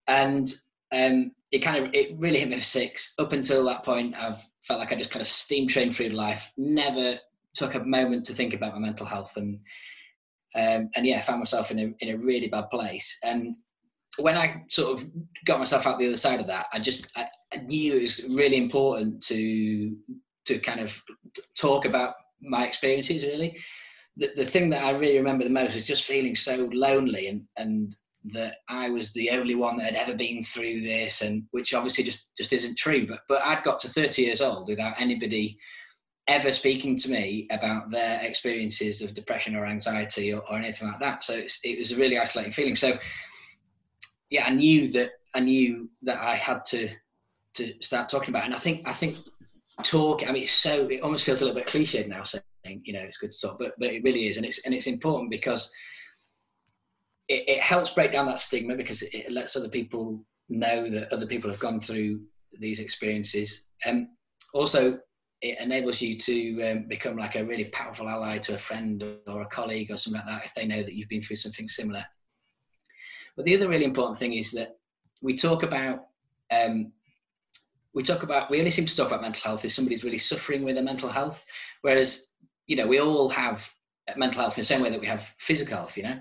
and 0.07 0.49
um, 0.93 1.33
it 1.53 1.59
kind 1.61 1.85
of 1.85 1.95
it 1.95 2.17
really 2.19 2.41
hit 2.41 2.49
me 2.49 2.57
for 2.57 2.65
six. 2.65 3.15
Up 3.19 3.33
until 3.33 3.65
that 3.67 3.85
point, 3.85 4.17
I've 4.17 4.43
felt 4.63 4.81
like 4.81 4.93
I 4.93 4.97
just 4.97 5.11
kind 5.11 5.21
of 5.21 5.27
steam 5.27 5.69
trained 5.69 5.95
through 5.95 6.09
life. 6.09 6.51
Never 6.57 7.19
took 7.55 7.75
a 7.75 7.85
moment 7.85 8.25
to 8.27 8.35
think 8.35 8.55
about 8.55 8.73
my 8.73 8.81
mental 8.81 9.07
health, 9.07 9.37
and 9.37 9.61
um, 10.55 10.89
and 10.97 11.07
yeah, 11.07 11.21
found 11.21 11.41
myself 11.41 11.71
in 11.71 11.79
a 11.79 12.05
in 12.05 12.15
a 12.15 12.19
really 12.19 12.49
bad 12.49 12.71
place. 12.71 13.19
And 13.23 13.55
when 14.19 14.37
I 14.37 14.63
sort 14.69 14.99
of 14.99 15.09
got 15.45 15.59
myself 15.59 15.87
out 15.87 15.99
the 15.99 16.07
other 16.07 16.17
side 16.17 16.41
of 16.41 16.47
that, 16.47 16.67
I 16.73 16.79
just 16.79 17.17
I, 17.17 17.29
I 17.53 17.59
knew 17.59 17.97
it 17.97 18.03
was 18.03 18.25
really 18.31 18.57
important 18.57 19.23
to 19.25 19.95
to 20.47 20.59
kind 20.59 20.81
of 20.81 21.01
talk 21.55 21.85
about 21.85 22.15
my 22.41 22.67
experiences. 22.67 23.25
Really, 23.25 23.59
the 24.17 24.33
the 24.37 24.47
thing 24.47 24.71
that 24.71 24.85
I 24.85 24.91
really 24.93 25.19
remember 25.19 25.45
the 25.45 25.51
most 25.51 25.75
was 25.75 25.87
just 25.87 26.05
feeling 26.05 26.35
so 26.35 26.71
lonely 26.73 27.29
and 27.29 27.43
and 27.59 27.95
that 28.27 28.59
I 28.69 28.91
was 28.91 29.13
the 29.13 29.31
only 29.31 29.55
one 29.55 29.77
that 29.77 29.93
had 29.93 30.09
ever 30.09 30.17
been 30.17 30.45
through 30.45 30.81
this, 30.81 31.23
and 31.23 31.45
which 31.51 31.75
obviously 31.75 32.05
just 32.05 32.37
just 32.37 32.53
isn't 32.53 32.79
true. 32.79 33.07
But 33.07 33.21
but 33.29 33.43
I'd 33.43 33.63
got 33.63 33.79
to 33.81 33.89
30 33.89 34.23
years 34.23 34.41
old 34.41 34.69
without 34.69 35.01
anybody 35.01 35.59
ever 36.29 36.53
speaking 36.53 36.97
to 36.97 37.11
me 37.11 37.49
about 37.51 37.91
their 37.91 38.21
experiences 38.23 39.03
of 39.03 39.13
depression 39.13 39.57
or 39.57 39.67
anxiety 39.67 40.33
or, 40.33 40.43
or 40.49 40.57
anything 40.57 40.89
like 40.89 41.01
that. 41.01 41.25
So 41.25 41.35
it 41.65 41.79
was 41.79 41.93
a 41.93 41.97
really 41.97 42.19
isolating 42.19 42.53
feeling. 42.53 42.77
So 42.77 42.97
yeah, 44.31 44.47
I 44.47 44.51
knew 44.51 44.89
that 44.91 45.11
I 45.35 45.41
knew 45.41 45.91
that 46.03 46.19
I 46.19 46.37
had 46.37 46.65
to 46.67 46.89
to 47.55 47.75
start 47.83 48.09
talking 48.09 48.31
about. 48.31 48.43
It. 48.43 48.47
And 48.47 48.55
I 48.55 48.59
think 48.59 48.87
I 48.87 48.93
think 48.93 49.19
talk. 49.83 50.27
I 50.27 50.33
mean, 50.33 50.45
it's 50.45 50.53
so 50.53 50.89
it 50.89 51.01
almost 51.01 51.25
feels 51.25 51.43
a 51.43 51.45
little 51.45 51.61
bit 51.61 51.69
cliched 51.69 52.09
now 52.09 52.25
saying 52.25 52.83
you 52.85 52.93
know 52.93 53.01
it's 53.01 53.19
good 53.19 53.31
to 53.31 53.41
talk, 53.41 53.59
but 53.59 53.75
but 53.79 53.93
it 53.93 54.03
really 54.03 54.29
is, 54.29 54.37
and 54.37 54.47
it's 54.47 54.65
and 54.65 54.75
it's 54.75 54.87
important 54.87 55.31
because 55.31 55.71
it, 57.33 57.49
it 57.49 57.61
helps 57.61 57.91
break 57.91 58.13
down 58.13 58.27
that 58.27 58.41
stigma 58.41 58.77
because 58.77 59.03
it, 59.03 59.33
lets 59.33 59.57
other 59.57 59.69
people 59.69 60.25
know 60.49 60.89
that 60.89 61.13
other 61.13 61.27
people 61.27 61.51
have 61.51 61.61
gone 61.61 61.81
through 61.81 62.21
these 62.61 62.79
experiences. 62.79 63.71
Um, 63.87 64.09
also, 64.53 64.99
it 65.41 65.59
enables 65.59 66.01
you 66.01 66.17
to 66.19 66.63
um, 66.63 66.89
become 66.89 67.17
like 67.17 67.35
a 67.35 67.45
really 67.45 67.65
powerful 67.67 68.09
ally 68.09 68.39
to 68.39 68.55
a 68.55 68.59
friend 68.59 69.03
or 69.27 69.43
a 69.43 69.47
colleague 69.47 69.91
or 69.91 69.97
something 69.97 70.21
like 70.21 70.29
that 70.29 70.45
if 70.45 70.55
they 70.55 70.67
know 70.67 70.83
that 70.83 70.95
you've 70.95 71.09
been 71.09 71.23
through 71.23 71.37
something 71.37 71.67
similar. 71.67 72.05
But 73.35 73.47
the 73.47 73.57
other 73.57 73.69
really 73.69 73.87
important 73.87 74.19
thing 74.19 74.35
is 74.35 74.53
that 74.53 74.77
we 75.23 75.35
talk 75.35 75.63
about 75.63 76.07
um, 76.51 76.93
we 77.95 78.03
talk 78.03 78.23
about 78.23 78.51
we 78.51 78.59
only 78.59 78.71
seem 78.71 78.87
to 78.87 78.97
talk 78.97 79.09
about 79.09 79.23
mental 79.23 79.43
health 79.43 79.65
if 79.65 79.73
somebody's 79.73 80.05
really 80.05 80.19
suffering 80.19 80.65
with 80.65 80.77
a 80.77 80.83
mental 80.83 81.09
health, 81.09 81.45
whereas 81.81 82.27
you 82.67 82.77
know 82.77 82.87
we 82.87 83.01
all 83.01 83.31
have 83.31 83.69
mental 84.17 84.43
health 84.43 84.59
in 84.59 84.63
the 84.63 84.67
same 84.67 84.83
way 84.83 84.91
that 84.91 85.01
we 85.01 85.07
have 85.07 85.35
physical 85.39 85.77
health. 85.77 85.97
You 85.97 86.03
know, 86.05 86.21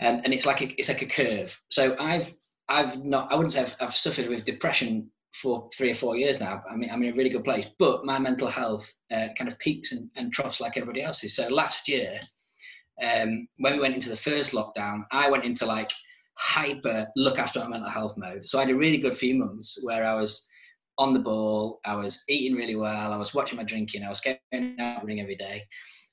um, 0.00 0.20
and 0.24 0.32
it's 0.32 0.46
like 0.46 0.62
a, 0.62 0.74
it's 0.78 0.88
like 0.88 1.02
a 1.02 1.06
curve. 1.06 1.60
So 1.70 1.96
I've 2.00 2.32
I've 2.68 3.04
not 3.04 3.30
I 3.32 3.34
wouldn't 3.36 3.52
say 3.52 3.62
I've, 3.62 3.76
I've 3.80 3.96
suffered 3.96 4.28
with 4.28 4.44
depression 4.44 5.10
for 5.34 5.68
three 5.76 5.90
or 5.90 5.94
four 5.94 6.16
years 6.16 6.40
now. 6.40 6.62
I 6.70 6.76
mean, 6.76 6.90
I'm 6.90 7.02
in 7.02 7.12
a 7.12 7.16
really 7.16 7.30
good 7.30 7.44
place, 7.44 7.68
but 7.78 8.04
my 8.04 8.18
mental 8.18 8.48
health 8.48 8.92
uh, 9.12 9.28
kind 9.38 9.50
of 9.50 9.58
peaks 9.58 9.92
and, 9.92 10.10
and 10.16 10.32
troughs 10.32 10.60
like 10.60 10.76
everybody 10.76 11.02
else's. 11.02 11.36
So 11.36 11.48
last 11.48 11.88
year, 11.88 12.18
um, 13.02 13.46
when 13.58 13.74
we 13.74 13.80
went 13.80 13.94
into 13.94 14.10
the 14.10 14.16
first 14.16 14.52
lockdown, 14.52 15.04
I 15.12 15.30
went 15.30 15.44
into 15.44 15.66
like 15.66 15.92
hyper 16.36 17.06
look 17.16 17.38
after 17.38 17.60
my 17.60 17.68
mental 17.68 17.90
health 17.90 18.16
mode. 18.16 18.44
So 18.44 18.58
I 18.58 18.62
had 18.62 18.70
a 18.70 18.76
really 18.76 18.98
good 18.98 19.16
few 19.16 19.36
months 19.36 19.78
where 19.82 20.04
I 20.04 20.14
was 20.14 20.48
on 20.98 21.12
the 21.12 21.20
ball, 21.20 21.80
I 21.84 21.94
was 21.96 22.22
eating 22.28 22.56
really 22.56 22.76
well, 22.76 23.12
I 23.12 23.16
was 23.16 23.34
watching 23.34 23.56
my 23.56 23.64
drinking, 23.64 24.04
I 24.04 24.08
was 24.08 24.20
getting 24.20 24.76
out 24.80 25.02
running 25.02 25.20
every 25.20 25.36
day. 25.36 25.62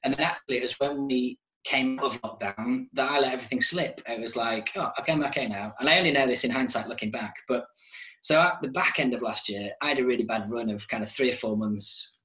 And 0.03 0.13
then 0.13 0.21
actually, 0.21 0.57
it 0.57 0.63
was 0.63 0.79
when 0.79 1.07
we 1.07 1.37
came 1.67 1.99
out 1.99 2.05
of 2.15 2.21
lockdown 2.21 2.87
that 2.93 3.11
I 3.11 3.19
let 3.19 3.33
everything 3.33 3.61
slip. 3.61 3.99
It 4.07 4.21
was 4.21 4.37
like, 4.37 4.69
oh, 4.77 4.89
okay, 4.99 5.11
I'm 5.11 5.23
okay 5.25 5.47
now. 5.47 5.73
And 5.79 5.89
I 5.89 5.97
only 5.97 6.11
know 6.11 6.25
this 6.25 6.45
in 6.45 6.51
hindsight 6.51 6.87
looking 6.87 7.11
back. 7.11 7.35
But 7.47 7.65
so 8.21 8.41
at 8.41 8.61
the 8.61 8.69
back 8.69 8.99
end 8.99 9.13
of 9.13 9.21
last 9.21 9.49
year, 9.49 9.71
I 9.81 9.89
had 9.89 9.99
a 9.99 10.05
really 10.05 10.23
bad 10.23 10.49
run 10.49 10.69
of 10.69 10.87
kind 10.87 11.03
of 11.03 11.09
three 11.09 11.29
or 11.29 11.33
four 11.33 11.57
months. 11.57 12.19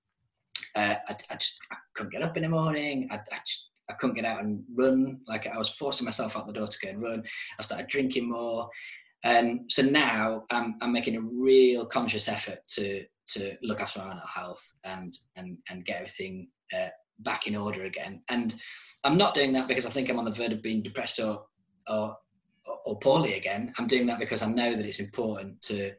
Uh, 0.76 0.94
I, 1.08 1.16
I, 1.30 1.34
just 1.34 1.58
I 1.72 1.76
couldn't 1.94 2.12
get 2.12 2.22
up 2.22 2.36
in 2.36 2.44
the 2.44 2.48
morning. 2.48 3.08
I, 3.10 3.16
I, 3.16 3.38
just, 3.44 3.70
I 3.90 3.94
couldn't 3.94 4.14
get 4.14 4.24
out 4.24 4.44
and 4.44 4.62
run. 4.76 5.20
Like 5.26 5.48
I 5.48 5.58
was 5.58 5.70
forcing 5.70 6.04
myself 6.04 6.36
out 6.36 6.46
the 6.46 6.52
door 6.52 6.68
to 6.68 6.78
go 6.82 6.90
and 6.90 7.02
run. 7.02 7.24
I 7.58 7.62
started 7.62 7.88
drinking 7.88 8.30
more. 8.30 8.70
Um, 9.24 9.66
so 9.68 9.82
now 9.82 10.44
I'm, 10.50 10.76
I'm 10.80 10.92
making 10.92 11.16
a 11.16 11.20
real 11.20 11.84
conscious 11.84 12.28
effort 12.28 12.58
to 12.74 13.04
to 13.28 13.56
look 13.62 13.80
after 13.80 14.00
my 14.00 14.08
mental 14.08 14.26
health 14.26 14.74
and 14.84 15.12
and 15.36 15.56
and 15.70 15.84
get 15.84 15.98
everything 15.98 16.48
uh, 16.76 16.88
back 17.22 17.46
in 17.46 17.56
order 17.56 17.84
again. 17.84 18.22
And 18.28 18.54
I'm 19.04 19.16
not 19.16 19.34
doing 19.34 19.52
that 19.54 19.68
because 19.68 19.86
I 19.86 19.90
think 19.90 20.08
I'm 20.08 20.18
on 20.18 20.24
the 20.24 20.30
verge 20.30 20.52
of 20.52 20.62
being 20.62 20.82
depressed 20.82 21.18
or 21.18 21.44
or 21.88 22.16
or 22.84 22.98
poorly 22.98 23.34
again. 23.34 23.72
I'm 23.78 23.86
doing 23.86 24.06
that 24.06 24.18
because 24.18 24.42
I 24.42 24.46
know 24.46 24.74
that 24.74 24.86
it's 24.86 25.00
important 25.00 25.60
to 25.62 25.92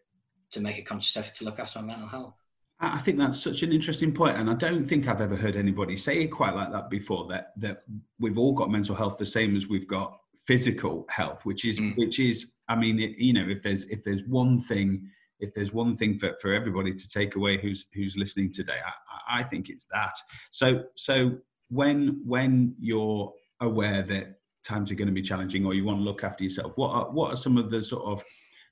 to 0.52 0.62
make 0.62 0.78
a 0.78 0.84
conscious 0.84 1.18
effort 1.18 1.36
to 1.36 1.46
look 1.46 1.60
after 1.60 1.80
my 1.80 1.88
mental 1.88 2.08
health. 2.08 2.36
I 2.80 3.00
think 3.00 3.18
that's 3.18 3.42
such 3.42 3.64
an 3.64 3.72
interesting 3.72 4.14
point, 4.14 4.38
and 4.38 4.50
I 4.50 4.56
don't 4.56 4.84
think 4.84 5.08
I've 5.08 5.22
ever 5.22 5.36
heard 5.36 5.56
anybody 5.56 5.96
say 5.96 6.20
it 6.22 6.28
quite 6.28 6.54
like 6.54 6.72
that 6.72 6.90
before. 6.90 7.28
That 7.28 7.54
that 7.58 7.84
we've 8.20 8.38
all 8.38 8.54
got 8.54 8.72
mental 8.72 8.96
health 8.96 9.18
the 9.18 9.26
same 9.26 9.56
as 9.56 9.68
we've 9.68 9.88
got 9.88 10.18
physical 10.46 11.06
health, 11.10 11.46
which 11.46 11.66
is 11.66 11.80
mm. 11.80 11.96
which 11.98 12.20
is. 12.20 12.52
I 12.70 12.78
mean, 12.78 13.00
it, 13.00 13.18
you 13.18 13.34
know, 13.34 13.48
if 13.48 13.62
there's 13.62 13.86
if 13.86 14.04
there's 14.04 14.24
one 14.24 14.60
thing, 14.62 15.10
if 15.40 15.54
there's 15.54 15.74
one 15.74 15.96
thing 15.96 16.18
for, 16.18 16.36
for 16.42 16.54
everybody 16.54 16.94
to 16.94 17.10
take 17.10 17.36
away 17.36 17.58
who's 17.58 17.86
who's 17.94 18.16
listening 18.18 18.52
today, 18.52 18.78
I, 18.86 19.40
I 19.40 19.44
think 19.44 19.70
it's 19.70 19.86
that. 19.92 20.14
So 20.52 20.84
so 20.96 21.38
when 21.70 22.22
when 22.26 22.76
you're 22.80 23.34
aware 23.62 24.04
that 24.04 24.40
times 24.64 24.92
are 24.92 24.96
going 24.96 25.08
to 25.08 25.14
be 25.14 25.22
challenging 25.22 25.66
or 25.66 25.74
you 25.74 25.84
want 25.84 26.00
to 26.00 26.04
look 26.04 26.24
after 26.24 26.44
yourself, 26.44 26.72
what 26.76 26.92
are, 26.92 27.12
what 27.12 27.34
are 27.34 27.36
some 27.36 27.58
of 27.58 27.70
the 27.70 27.84
sort 27.84 28.04
of 28.06 28.24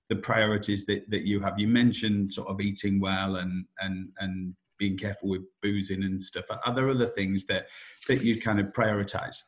the 0.09 0.15
priorities 0.15 0.85
that, 0.85 1.09
that 1.09 1.23
you 1.23 1.39
have? 1.39 1.59
You 1.59 1.67
mentioned 1.67 2.33
sort 2.33 2.47
of 2.47 2.61
eating 2.61 2.99
well 2.99 3.37
and 3.37 3.65
and 3.81 4.09
and 4.19 4.55
being 4.77 4.97
careful 4.97 5.29
with 5.29 5.43
boozing 5.61 6.03
and 6.03 6.21
stuff. 6.21 6.45
Are 6.65 6.73
there 6.73 6.89
other 6.89 7.05
things 7.05 7.45
that 7.45 7.67
that 8.07 8.23
you 8.23 8.41
kind 8.41 8.59
of 8.59 8.67
prioritize? 8.67 9.43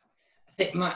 I 0.48 0.52
think 0.52 0.74
my 0.74 0.94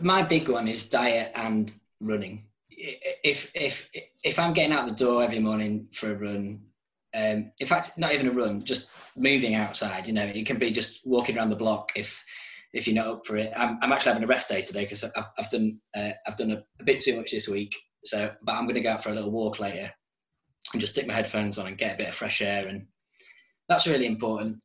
my 0.00 0.22
big 0.22 0.48
one 0.48 0.68
is 0.68 0.88
diet 0.88 1.32
and 1.34 1.72
running. 2.00 2.44
If 2.70 3.50
if 3.54 3.90
if 4.24 4.38
I'm 4.38 4.52
getting 4.52 4.72
out 4.72 4.86
the 4.86 4.94
door 4.94 5.22
every 5.22 5.38
morning 5.38 5.88
for 5.92 6.12
a 6.12 6.16
run, 6.16 6.60
um, 7.14 7.50
in 7.60 7.66
fact, 7.66 7.92
not 7.96 8.12
even 8.12 8.28
a 8.28 8.32
run, 8.32 8.64
just 8.64 8.90
moving 9.16 9.54
outside. 9.54 10.06
You 10.06 10.12
know, 10.12 10.24
it 10.24 10.46
can 10.46 10.58
be 10.58 10.70
just 10.70 11.06
walking 11.06 11.36
around 11.36 11.50
the 11.50 11.56
block 11.56 11.92
if 11.96 12.22
if 12.74 12.86
you're 12.86 12.94
not 12.94 13.06
up 13.06 13.26
for 13.26 13.36
it. 13.36 13.52
I'm, 13.56 13.78
I'm 13.80 13.92
actually 13.92 14.12
having 14.12 14.24
a 14.24 14.28
rest 14.28 14.48
day 14.48 14.60
today 14.60 14.82
because 14.82 15.02
I've, 15.02 15.24
I've, 15.38 15.50
done 15.50 15.80
uh, 15.96 16.10
I've 16.26 16.36
done 16.36 16.50
a, 16.50 16.62
a, 16.80 16.84
bit 16.84 17.00
too 17.00 17.16
much 17.16 17.30
this 17.30 17.48
week. 17.48 17.74
So, 18.04 18.30
but 18.42 18.52
I'm 18.52 18.64
going 18.64 18.74
to 18.74 18.82
go 18.82 18.90
out 18.90 19.02
for 19.02 19.08
a 19.08 19.14
little 19.14 19.30
walk 19.30 19.58
later 19.58 19.90
and 20.72 20.80
just 20.80 20.92
stick 20.92 21.06
my 21.06 21.14
headphones 21.14 21.58
on 21.58 21.68
and 21.68 21.78
get 21.78 21.94
a 21.94 21.98
bit 21.98 22.08
of 22.08 22.14
fresh 22.14 22.42
air, 22.42 22.66
and 22.66 22.86
that's 23.68 23.86
really 23.86 24.06
important. 24.06 24.58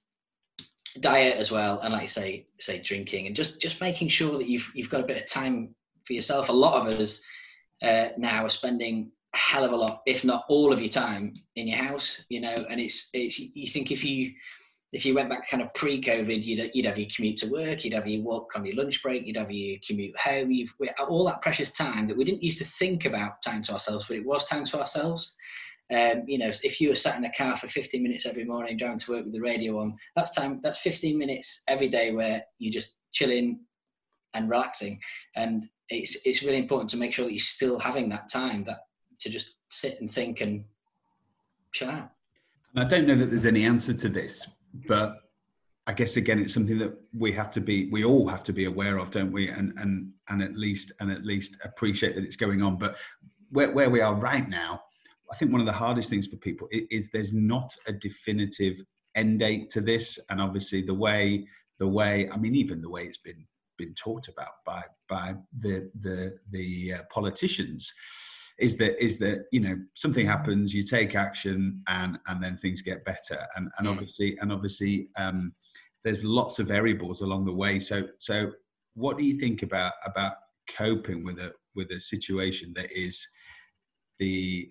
Diet 0.99 1.37
as 1.37 1.51
well, 1.51 1.79
and 1.79 1.93
like 1.93 2.03
you 2.03 2.07
say, 2.09 2.45
say 2.59 2.79
drinking, 2.79 3.27
and 3.27 3.35
just 3.35 3.61
just 3.61 3.81
making 3.81 4.09
sure 4.09 4.37
that 4.37 4.49
you've 4.49 4.69
you've 4.75 4.89
got 4.89 5.01
a 5.01 5.07
bit 5.07 5.21
of 5.21 5.29
time 5.29 5.73
for 6.05 6.13
yourself. 6.13 6.49
A 6.49 6.53
lot 6.53 6.75
of 6.75 6.93
us 6.93 7.23
uh, 7.81 8.09
now 8.17 8.45
are 8.45 8.49
spending 8.49 9.11
hell 9.33 9.63
of 9.63 9.71
a 9.71 9.75
lot, 9.75 10.01
if 10.05 10.23
not 10.23 10.45
all 10.47 10.71
of 10.71 10.79
your 10.79 10.89
time 10.89 11.33
in 11.55 11.67
your 11.67 11.77
house, 11.77 12.23
you 12.29 12.41
know, 12.41 12.55
and 12.69 12.79
it's, 12.79 13.09
it's 13.13 13.39
you 13.39 13.67
think 13.67 13.91
if 13.91 14.03
you 14.03 14.31
if 14.93 15.07
you 15.07 15.15
went 15.15 15.29
back 15.29 15.49
kind 15.49 15.63
of 15.63 15.73
pre-COVID, 15.73 16.43
you'd, 16.43 16.71
you'd 16.73 16.85
have 16.85 16.99
your 16.99 17.09
commute 17.13 17.37
to 17.39 17.49
work, 17.49 17.83
you'd 17.83 17.95
have 17.95 18.07
your 18.07 18.21
walk 18.21 18.51
on 18.55 18.63
your 18.63 18.75
lunch 18.75 19.01
break, 19.01 19.25
you'd 19.25 19.37
have 19.37 19.51
your 19.51 19.79
commute 19.85 20.15
home, 20.17 20.51
you've 20.51 20.73
all 21.09 21.25
that 21.25 21.41
precious 21.41 21.71
time 21.71 22.07
that 22.07 22.15
we 22.15 22.23
didn't 22.23 22.43
used 22.43 22.59
to 22.59 22.65
think 22.65 23.05
about 23.05 23.41
time 23.41 23.63
to 23.63 23.73
ourselves, 23.73 24.07
but 24.07 24.17
it 24.17 24.25
was 24.25 24.45
time 24.45 24.65
to 24.65 24.79
ourselves. 24.79 25.35
Um, 25.91 26.23
you 26.27 26.37
know, 26.37 26.49
if 26.63 26.79
you 26.79 26.89
were 26.89 26.95
sat 26.95 27.15
in 27.15 27.23
the 27.23 27.31
car 27.35 27.57
for 27.57 27.67
15 27.67 28.01
minutes 28.01 28.25
every 28.25 28.45
morning 28.45 28.77
driving 28.77 28.99
to 28.99 29.11
work 29.11 29.25
with 29.25 29.33
the 29.33 29.41
radio 29.41 29.79
on, 29.79 29.95
that's 30.15 30.33
time. 30.33 30.59
That's 30.63 30.79
15 30.79 31.17
minutes 31.17 31.63
every 31.67 31.89
day 31.89 32.11
where 32.11 32.43
you're 32.59 32.71
just 32.71 32.95
chilling 33.11 33.59
and 34.33 34.49
relaxing, 34.49 34.99
and 35.35 35.65
it's 35.89 36.17
it's 36.25 36.41
really 36.41 36.57
important 36.57 36.89
to 36.91 36.97
make 36.97 37.13
sure 37.13 37.25
that 37.25 37.33
you're 37.33 37.39
still 37.39 37.77
having 37.77 38.09
that 38.09 38.31
time 38.31 38.63
that 38.63 38.79
to 39.23 39.29
just 39.29 39.55
sit 39.69 39.99
and 39.99 40.09
think 40.09 40.41
and 40.41 40.63
chill 41.73 41.89
out. 41.89 42.11
I 42.75 42.85
don't 42.85 43.07
know 43.07 43.15
that 43.15 43.27
there's 43.27 43.45
any 43.45 43.65
answer 43.65 43.93
to 43.93 44.09
this, 44.09 44.47
but 44.87 45.17
I 45.85 45.93
guess 45.93 46.17
again, 46.17 46.39
it's 46.39 46.53
something 46.53 46.77
that 46.79 46.93
we 47.17 47.31
have 47.33 47.51
to 47.51 47.61
be, 47.61 47.89
we 47.89 48.05
all 48.05 48.27
have 48.27 48.43
to 48.45 48.53
be 48.53 48.65
aware 48.65 48.97
of, 48.97 49.11
don't 49.11 49.31
we? 49.31 49.49
And 49.49 49.73
and 49.77 50.11
and 50.29 50.41
at 50.41 50.55
least 50.55 50.91
and 50.99 51.11
at 51.11 51.25
least 51.25 51.57
appreciate 51.63 52.15
that 52.15 52.23
it's 52.23 52.35
going 52.35 52.61
on. 52.61 52.77
But 52.77 52.95
where 53.51 53.71
where 53.71 53.89
we 53.89 54.01
are 54.01 54.15
right 54.15 54.47
now, 54.47 54.81
I 55.31 55.35
think 55.35 55.51
one 55.51 55.61
of 55.61 55.67
the 55.67 55.73
hardest 55.73 56.09
things 56.09 56.27
for 56.27 56.37
people 56.37 56.67
is, 56.71 56.83
is 56.89 57.09
there's 57.11 57.33
not 57.33 57.75
a 57.87 57.93
definitive 57.93 58.81
end 59.15 59.39
date 59.39 59.69
to 59.71 59.81
this, 59.81 60.17
and 60.29 60.41
obviously 60.41 60.81
the 60.81 60.93
way 60.93 61.47
the 61.79 61.87
way 61.87 62.29
I 62.31 62.37
mean, 62.37 62.55
even 62.55 62.81
the 62.81 62.89
way 62.89 63.03
it's 63.03 63.17
been 63.17 63.45
been 63.77 63.93
talked 63.93 64.29
about 64.29 64.63
by 64.65 64.83
by 65.09 65.35
the 65.59 65.91
the 65.99 66.37
the 66.51 66.93
uh, 66.93 67.01
politicians 67.11 67.91
is 68.59 68.77
that 68.77 69.03
is 69.03 69.17
that 69.19 69.45
you 69.51 69.59
know 69.59 69.77
something 69.93 70.25
happens, 70.25 70.73
you 70.73 70.83
take 70.83 71.15
action, 71.15 71.81
and 71.87 72.17
and 72.27 72.43
then 72.43 72.57
things 72.57 72.81
get 72.81 73.05
better. 73.05 73.39
And 73.55 73.69
and 73.77 73.87
obviously 73.87 74.37
and 74.41 74.51
obviously 74.51 75.09
um, 75.17 75.53
there's 76.03 76.23
lots 76.23 76.59
of 76.59 76.67
variables 76.67 77.21
along 77.21 77.45
the 77.45 77.53
way. 77.53 77.79
So 77.79 78.03
so 78.17 78.51
what 78.95 79.17
do 79.17 79.23
you 79.23 79.39
think 79.39 79.63
about 79.63 79.93
about 80.05 80.33
coping 80.69 81.23
with 81.23 81.39
a 81.39 81.53
with 81.75 81.91
a 81.91 81.99
situation 81.99 82.73
that 82.75 82.91
is 82.91 83.25
the 84.19 84.69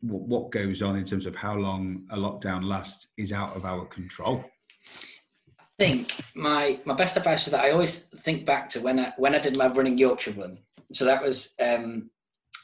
what 0.00 0.50
goes 0.50 0.82
on 0.82 0.96
in 0.96 1.04
terms 1.04 1.26
of 1.26 1.34
how 1.34 1.54
long 1.54 2.04
a 2.10 2.16
lockdown 2.16 2.64
lasts 2.64 3.08
is 3.16 3.32
out 3.32 3.54
of 3.56 3.64
our 3.64 3.86
control 3.86 4.44
I 5.60 5.64
think 5.78 6.14
my 6.34 6.80
my 6.84 6.94
best 6.94 7.16
advice 7.16 7.44
for 7.44 7.50
that 7.50 7.64
I 7.64 7.70
always 7.70 8.06
think 8.06 8.44
back 8.44 8.68
to 8.70 8.80
when 8.80 8.98
I 8.98 9.12
when 9.16 9.34
I 9.34 9.38
did 9.38 9.56
my 9.56 9.68
running 9.68 9.98
Yorkshire 9.98 10.32
run. 10.32 10.58
So 10.92 11.04
that 11.06 11.22
was 11.22 11.54
um, 11.60 12.10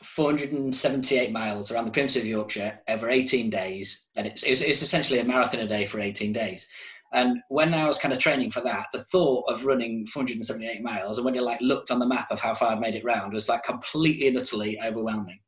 478 0.03 1.33
miles 1.33 1.71
around 1.71 1.85
the 1.85 1.91
perimeter 1.91 2.21
of 2.21 2.27
Yorkshire 2.27 2.81
over 2.89 3.09
18 3.11 3.51
days, 3.51 4.09
and 4.17 4.27
it's, 4.27 4.43
it's, 4.43 4.61
it's 4.61 4.83
essentially 4.83 5.19
a 5.19 5.25
marathon 5.25 5.61
a 5.61 5.67
day 5.67 5.85
for 5.85 6.01
18 6.01 6.33
days. 6.33 6.67
And 7.13 7.39
when 7.49 7.73
I 7.73 7.87
was 7.87 7.99
kind 7.99 8.13
of 8.13 8.21
training 8.21 8.51
for 8.51 8.61
that, 8.61 8.87
the 8.93 9.03
thought 9.05 9.45
of 9.49 9.65
running 9.65 10.07
478 10.07 10.83
miles, 10.83 11.19
and 11.19 11.25
when 11.25 11.35
you 11.35 11.41
like 11.41 11.61
looked 11.61 11.91
on 11.91 11.99
the 11.99 12.07
map 12.07 12.31
of 12.31 12.41
how 12.41 12.55
far 12.55 12.73
I'd 12.73 12.81
made 12.81 12.95
it 12.95 13.05
round, 13.05 13.33
was 13.33 13.49
like 13.49 13.65
completely 13.65 14.29
and 14.29 14.37
utterly 14.37 14.79
overwhelming. 14.81 15.41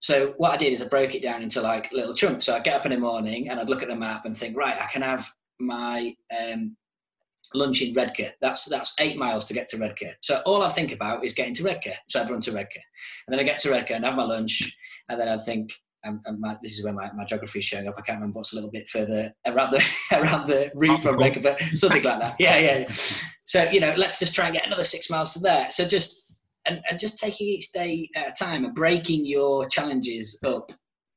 So 0.00 0.34
what 0.36 0.52
I 0.52 0.56
did 0.56 0.72
is 0.72 0.82
I 0.82 0.88
broke 0.88 1.14
it 1.14 1.22
down 1.22 1.42
into 1.42 1.62
like 1.62 1.90
little 1.92 2.14
chunks. 2.14 2.44
So 2.44 2.54
I'd 2.54 2.64
get 2.64 2.76
up 2.76 2.86
in 2.86 2.92
the 2.92 2.98
morning 2.98 3.48
and 3.48 3.58
I'd 3.58 3.70
look 3.70 3.82
at 3.82 3.88
the 3.88 3.96
map 3.96 4.26
and 4.26 4.36
think, 4.36 4.56
right, 4.56 4.80
I 4.80 4.86
can 4.86 5.02
have 5.02 5.28
my 5.58 6.14
um, 6.38 6.76
lunch 7.54 7.82
in 7.82 7.92
Redcar. 7.94 8.30
That's 8.40 8.66
that's 8.66 8.94
eight 8.98 9.16
miles 9.16 9.44
to 9.46 9.54
get 9.54 9.68
to 9.70 9.78
Redcar. 9.78 10.10
So 10.20 10.42
all 10.46 10.62
I 10.62 10.68
think 10.68 10.92
about 10.92 11.24
is 11.24 11.32
getting 11.32 11.54
to 11.54 11.64
Redcar. 11.64 11.94
So 12.08 12.20
I'd 12.20 12.30
run 12.30 12.40
to 12.40 12.52
Redcar, 12.52 12.82
and 13.26 13.32
then 13.32 13.40
I 13.40 13.42
get 13.42 13.58
to 13.60 13.70
Redcar 13.70 13.96
and 13.96 14.04
have 14.04 14.16
my 14.16 14.24
lunch, 14.24 14.76
and 15.08 15.20
then 15.20 15.28
I'd 15.28 15.42
think. 15.42 15.72
Um, 16.04 16.20
my, 16.38 16.56
this 16.62 16.78
is 16.78 16.84
where 16.84 16.92
my, 16.92 17.10
my 17.16 17.24
geography 17.24 17.58
is 17.58 17.64
showing 17.64 17.88
up. 17.88 17.96
I 17.98 18.00
can't 18.00 18.18
remember 18.20 18.36
what's 18.36 18.52
a 18.52 18.54
little 18.54 18.70
bit 18.70 18.88
further 18.88 19.34
around 19.44 19.72
the 19.72 19.84
around 20.16 20.46
the 20.46 20.70
route 20.76 21.02
from 21.02 21.18
Redcar, 21.18 21.42
but 21.42 21.60
something 21.74 22.04
like 22.04 22.20
that. 22.20 22.36
Yeah, 22.38 22.58
yeah, 22.58 22.78
yeah. 22.78 22.86
So 23.42 23.68
you 23.72 23.80
know, 23.80 23.92
let's 23.96 24.20
just 24.20 24.32
try 24.32 24.46
and 24.46 24.54
get 24.54 24.66
another 24.66 24.84
six 24.84 25.10
miles 25.10 25.32
to 25.32 25.40
there. 25.40 25.68
So 25.72 25.84
just 25.84 26.26
and, 26.66 26.80
and 26.90 26.98
just 26.98 27.18
taking 27.18 27.48
each 27.48 27.72
day 27.72 28.08
at 28.14 28.28
a 28.28 28.32
time 28.32 28.64
and 28.64 28.74
breaking 28.74 29.24
your 29.24 29.64
challenges 29.68 30.38
up 30.44 30.70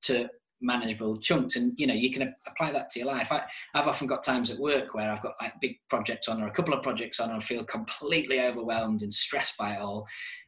to 0.03 0.29
manageable 0.61 1.17
chunks 1.17 1.55
and 1.55 1.77
you 1.77 1.87
know 1.87 1.93
you 1.93 2.11
can 2.11 2.33
apply 2.47 2.71
that 2.71 2.89
to 2.89 2.99
your 2.99 3.07
life. 3.07 3.31
I, 3.31 3.43
have 3.73 3.87
often 3.87 4.07
got 4.07 4.23
times 4.23 4.49
at 4.49 4.59
work 4.59 4.93
where 4.93 5.11
i've 5.11 5.21
got 5.21 5.35
like 5.41 5.53
big 5.61 5.77
projects 5.89 6.27
on 6.27 6.41
or 6.41 6.47
a 6.47 6.51
couple 6.51 6.73
of 6.73 6.83
projects 6.83 7.19
on 7.19 7.29
and 7.29 7.37
I 7.37 7.43
feel 7.43 7.63
completely 7.63 8.41
overwhelmed 8.41 9.01
and 9.01 9.13
stressed 9.13 9.57
by 9.57 9.73
it 9.75 9.81
all. 9.81 10.05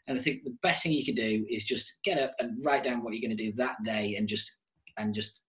And 0.08 0.18
i 0.18 0.22
think 0.22 0.44
the 0.44 0.56
best 0.62 0.84
thing 0.84 0.91
you 0.91 1.06
can 1.06 1.15
do 1.15 1.46
is 1.50 1.63
just 1.63 2.00
get 2.03 2.20
up 2.20 2.34
and 2.39 2.60
write 2.65 2.84
down 2.84 3.03
what 3.03 3.13
you're 3.13 3.27
going 3.27 3.38
to 3.38 3.44
do 3.44 3.53
that 3.58 3.77
day 3.84 4.15
and 4.18 4.27
just 4.27 4.60
and 4.98 5.13
just 5.13 5.44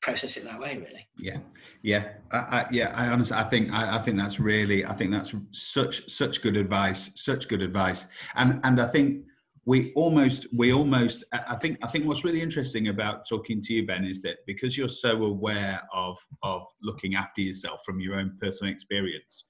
process 0.00 0.36
it 0.36 0.44
that 0.44 0.58
way 0.58 0.76
really. 0.78 1.06
Yeah. 1.18 1.38
Yeah. 1.82 2.12
I, 2.32 2.36
I, 2.36 2.66
yeah 2.70 2.92
i 2.94 3.08
honestly 3.08 3.36
i 3.36 3.44
think 3.44 3.72
I, 3.72 3.98
I 3.98 4.02
think 4.02 4.18
that's 4.18 4.40
really 4.40 4.84
i 4.86 4.94
think 4.94 5.10
that's 5.10 5.34
such 5.52 6.08
such 6.10 6.42
good 6.42 6.56
advice 6.56 7.10
such 7.16 7.48
good 7.48 7.62
advice. 7.62 8.06
And 8.36 8.60
and 8.64 8.80
i 8.80 8.86
think 8.86 9.24
we 9.66 9.92
almost 9.94 10.46
we 10.54 10.72
almost 10.72 11.24
i 11.32 11.56
think 11.56 11.78
i 11.82 11.88
think 11.88 12.06
what's 12.06 12.24
really 12.24 12.42
interesting 12.42 12.88
about 12.88 13.26
talking 13.28 13.62
to 13.62 13.72
you 13.72 13.86
ben 13.86 14.04
is 14.04 14.20
that 14.20 14.36
because 14.46 14.76
you're 14.76 14.88
so 14.88 15.24
aware 15.24 15.80
of 15.92 16.18
of 16.42 16.66
looking 16.82 17.14
after 17.14 17.40
yourself 17.40 17.80
from 17.84 18.00
your 18.00 18.16
own 18.16 18.36
personal 18.40 18.72
experience 18.72 19.44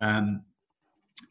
um, 0.00 0.42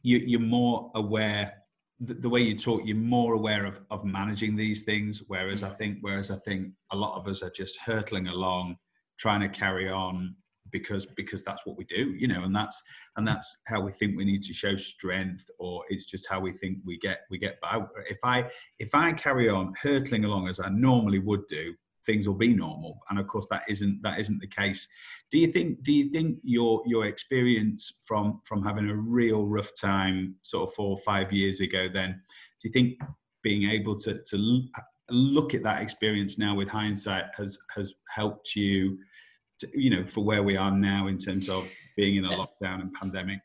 you, 0.04 0.18
you're 0.18 0.40
more 0.40 0.92
aware 0.96 1.54
the, 2.02 2.14
the, 2.14 2.30
way 2.30 2.42
you 2.42 2.56
talk 2.58 2.82
you're 2.84 2.98
more 2.98 3.34
aware 3.34 3.66
of, 3.66 3.80
of 3.90 4.04
managing 4.04 4.56
these 4.56 4.84
things 4.84 5.24
whereas 5.28 5.64
i 5.64 5.70
think 5.70 5.98
whereas 6.02 6.30
i 6.30 6.36
think 6.38 6.70
a 6.92 6.98
lot 6.98 7.18
of 7.18 7.28
us 7.28 7.42
are 7.42 7.50
just 7.50 7.80
hurtling 7.80 8.28
along 8.28 8.76
trying 9.18 9.42
to 9.42 9.50
carry 9.50 9.90
on 9.90 10.36
because 10.72 11.06
because 11.06 11.44
that's 11.44 11.66
what 11.66 11.78
we 11.78 11.84
do 11.86 12.16
you 12.18 12.28
know 12.28 12.44
and 12.44 12.56
that's 12.56 12.82
and 13.16 13.28
mm. 13.28 13.32
that's 13.32 13.58
how 13.68 13.80
we 13.82 13.92
think 13.92 14.18
we 14.18 14.26
need 14.26 14.44
to 14.44 14.54
show 14.54 14.76
strength 14.76 15.50
or 15.60 15.84
it's 15.90 16.06
just 16.06 16.28
how 16.30 16.40
we 16.40 16.52
think 16.52 16.78
we 16.86 16.98
get 17.00 17.22
we 17.30 17.38
get 17.38 17.60
by. 17.62 17.80
If 18.10 18.20
i 18.24 18.46
if 18.80 18.94
i 18.94 19.12
carry 19.14 19.50
on 19.50 19.74
hurtling 19.82 20.26
along 20.26 20.48
as 20.48 20.60
i 20.60 20.70
normally 20.70 21.20
would 21.20 21.48
do 21.48 21.74
things 22.08 22.28
will 22.28 22.36
be 22.36 22.54
normal. 22.56 23.00
And 23.10 23.20
of 23.20 23.28
course 23.28 23.46
that 23.52 23.64
isn't 23.70 24.02
that 24.02 24.20
isn't 24.20 24.40
the 24.40 24.48
case. 24.48 24.88
Do 25.30 25.38
you 25.38 25.52
think 25.52 25.84
do 25.84 25.94
you 25.94 26.10
think 26.10 26.40
your 26.42 26.82
your 26.88 27.06
experience 27.06 27.94
from 28.08 28.42
from 28.46 28.64
having 28.64 28.90
a 28.90 28.96
real 28.96 29.46
rough 29.46 29.72
time 29.80 30.36
sort 30.42 30.68
of 30.68 30.74
four 30.74 30.90
or 30.90 31.02
five 31.06 31.32
years 31.32 31.60
ago 31.60 31.88
then 31.94 32.22
do 32.62 32.68
you 32.68 32.72
think 32.72 33.00
being 33.44 33.70
able 33.70 33.96
to 34.00 34.20
to 34.30 34.64
look 35.10 35.54
at 35.54 35.64
that 35.64 35.82
experience 35.82 36.38
now 36.38 36.56
with 36.56 36.70
hindsight 36.70 37.26
has 37.36 37.58
has 37.76 37.94
helped 38.10 38.56
you 38.56 38.98
you 39.74 39.90
know, 39.90 40.06
for 40.06 40.24
where 40.24 40.44
we 40.44 40.58
are 40.58 40.72
now 40.72 41.08
in 41.08 41.18
terms 41.18 41.50
of 41.50 41.68
being 41.96 42.18
in 42.18 42.26
a 42.26 42.30
lockdown 42.30 42.82
and 42.82 42.94
pandemic? 42.94 43.40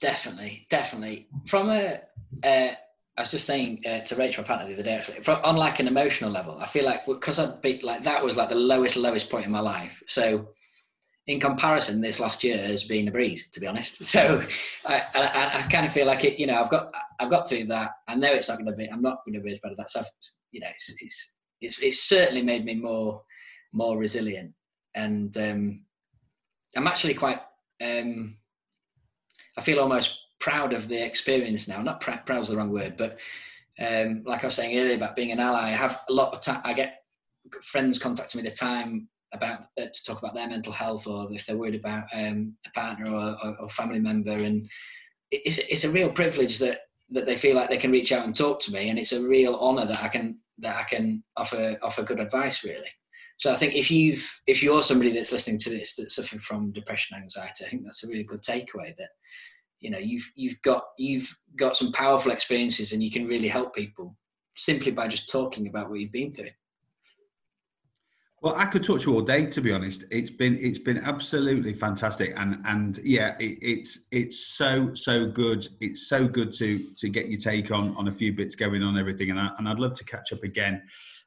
Definitely, 0.00 0.66
definitely. 0.70 1.28
From 1.46 1.70
a, 1.70 2.00
uh, 2.44 2.70
I 3.18 3.22
was 3.22 3.30
just 3.30 3.46
saying 3.46 3.82
uh, 3.86 4.00
to 4.00 4.16
Rachel, 4.16 4.42
my 4.42 4.48
partner, 4.48 4.66
the 4.66 4.74
other 4.74 4.82
day, 4.82 4.94
actually, 4.94 5.20
from, 5.20 5.42
on 5.42 5.56
like 5.56 5.80
an 5.80 5.88
emotional 5.88 6.30
level, 6.30 6.58
I 6.58 6.66
feel 6.66 6.84
like 6.84 7.06
because 7.06 7.38
I'd 7.38 7.62
be 7.62 7.80
like 7.80 8.02
that 8.02 8.22
was 8.22 8.36
like 8.36 8.50
the 8.50 8.54
lowest, 8.54 8.96
lowest 8.96 9.30
point 9.30 9.46
in 9.46 9.52
my 9.52 9.60
life. 9.60 10.02
So, 10.06 10.48
in 11.26 11.40
comparison, 11.40 12.00
this 12.00 12.20
last 12.20 12.44
year 12.44 12.58
has 12.58 12.84
been 12.84 13.08
a 13.08 13.10
breeze, 13.10 13.50
to 13.50 13.60
be 13.60 13.66
honest. 13.66 14.06
So, 14.06 14.42
I, 14.86 15.02
I, 15.14 15.60
I 15.60 15.68
kind 15.70 15.86
of 15.86 15.92
feel 15.92 16.06
like 16.06 16.24
it. 16.24 16.38
You 16.38 16.46
know, 16.46 16.62
I've 16.62 16.70
got, 16.70 16.94
I've 17.18 17.30
got 17.30 17.48
through 17.48 17.64
that. 17.64 17.92
I 18.06 18.14
know 18.14 18.32
it's 18.32 18.48
not 18.48 18.58
going 18.58 18.70
to 18.70 18.76
be. 18.76 18.86
I'm 18.86 19.02
not 19.02 19.24
going 19.24 19.34
to 19.34 19.40
be 19.40 19.52
as 19.52 19.60
bad 19.60 19.72
as 19.72 19.78
that. 19.78 19.90
So, 19.90 20.02
you 20.52 20.60
know, 20.60 20.68
it's, 20.68 20.94
it's, 21.00 21.36
it's, 21.62 21.78
it's 21.80 22.02
certainly 22.02 22.42
made 22.42 22.66
me 22.66 22.74
more, 22.74 23.22
more 23.72 23.96
resilient 23.96 24.52
and 24.96 25.36
um, 25.36 25.84
I'm 26.74 26.86
actually 26.86 27.14
quite. 27.14 27.40
Um, 27.80 28.36
I 29.56 29.62
feel 29.62 29.80
almost 29.80 30.18
proud 30.40 30.72
of 30.72 30.88
the 30.88 31.02
experience 31.02 31.68
now. 31.68 31.80
Not 31.82 32.00
pr- 32.00 32.22
proud 32.24 32.42
is 32.42 32.48
the 32.48 32.56
wrong 32.56 32.72
word, 32.72 32.96
but 32.96 33.18
um, 33.78 34.22
like 34.26 34.42
I 34.42 34.46
was 34.46 34.54
saying 34.54 34.76
earlier 34.78 34.96
about 34.96 35.16
being 35.16 35.32
an 35.32 35.40
ally, 35.40 35.68
I 35.68 35.70
have 35.70 36.00
a 36.08 36.12
lot 36.12 36.34
of 36.34 36.40
time. 36.40 36.60
I 36.64 36.72
get 36.72 37.02
friends 37.62 37.98
contacting 37.98 38.42
me 38.42 38.48
the 38.48 38.54
time 38.54 39.08
about 39.32 39.66
uh, 39.78 39.86
to 39.92 40.04
talk 40.04 40.18
about 40.18 40.34
their 40.34 40.48
mental 40.48 40.72
health 40.72 41.06
or 41.06 41.28
if 41.32 41.46
they're 41.46 41.56
worried 41.56 41.74
about 41.74 42.06
um, 42.14 42.54
a 42.66 42.70
partner 42.70 43.12
or, 43.12 43.36
or, 43.44 43.56
or, 43.60 43.68
family 43.68 44.00
member, 44.00 44.32
and 44.32 44.68
it's 45.30 45.58
it's 45.58 45.84
a 45.84 45.90
real 45.90 46.10
privilege 46.10 46.58
that 46.58 46.80
that 47.10 47.24
they 47.24 47.36
feel 47.36 47.54
like 47.54 47.68
they 47.68 47.76
can 47.76 47.92
reach 47.92 48.12
out 48.12 48.24
and 48.24 48.34
talk 48.34 48.60
to 48.60 48.72
me, 48.72 48.88
and 48.88 48.98
it's 48.98 49.12
a 49.12 49.22
real 49.22 49.56
honour 49.56 49.86
that 49.86 50.02
I 50.02 50.08
can 50.08 50.38
that 50.58 50.76
I 50.76 50.84
can 50.84 51.22
offer 51.36 51.76
offer 51.82 52.02
good 52.02 52.20
advice 52.20 52.64
really. 52.64 52.88
So 53.38 53.52
I 53.52 53.56
think 53.56 53.74
if 53.74 53.90
you've 53.90 54.26
if 54.46 54.62
you're 54.62 54.82
somebody 54.82 55.12
that's 55.12 55.32
listening 55.32 55.58
to 55.58 55.70
this 55.70 55.94
that's 55.94 56.16
suffering 56.16 56.40
from 56.40 56.72
depression, 56.72 57.16
anxiety, 57.16 57.64
I 57.64 57.68
think 57.68 57.84
that's 57.84 58.04
a 58.04 58.08
really 58.08 58.24
good 58.24 58.42
takeaway 58.42 58.96
that 58.96 59.10
you 59.80 59.90
know 59.90 59.98
you've 59.98 60.30
you've 60.36 60.60
got 60.62 60.84
you've 60.98 61.28
got 61.56 61.76
some 61.76 61.92
powerful 61.92 62.32
experiences 62.32 62.92
and 62.92 63.02
you 63.02 63.10
can 63.10 63.26
really 63.26 63.48
help 63.48 63.74
people 63.74 64.16
simply 64.56 64.90
by 64.90 65.06
just 65.06 65.30
talking 65.30 65.68
about 65.68 65.90
what 65.90 66.00
you've 66.00 66.12
been 66.12 66.32
through. 66.32 66.50
Well, 68.42 68.54
I 68.54 68.66
could 68.66 68.82
talk 68.82 69.00
to 69.00 69.10
you 69.10 69.16
all 69.16 69.22
day. 69.22 69.46
To 69.46 69.60
be 69.62 69.72
honest, 69.72 70.04
it's 70.10 70.30
been 70.30 70.58
it's 70.60 70.78
been 70.78 70.98
absolutely 70.98 71.72
fantastic, 71.72 72.34
and 72.36 72.62
and 72.66 72.98
yeah, 72.98 73.34
it, 73.38 73.58
it's 73.62 74.00
it's 74.12 74.56
so 74.56 74.90
so 74.94 75.26
good. 75.26 75.66
It's 75.80 76.08
so 76.08 76.28
good 76.28 76.52
to 76.54 76.78
to 76.98 77.08
get 77.08 77.28
your 77.28 77.40
take 77.40 77.70
on 77.70 77.96
on 77.96 78.08
a 78.08 78.12
few 78.12 78.34
bits 78.34 78.54
going 78.54 78.82
on 78.82 78.98
everything, 78.98 79.30
and 79.30 79.40
I, 79.40 79.50
and 79.58 79.66
I'd 79.68 79.78
love 79.78 79.94
to 79.94 80.04
catch 80.04 80.32
up 80.32 80.42
again. 80.42 80.82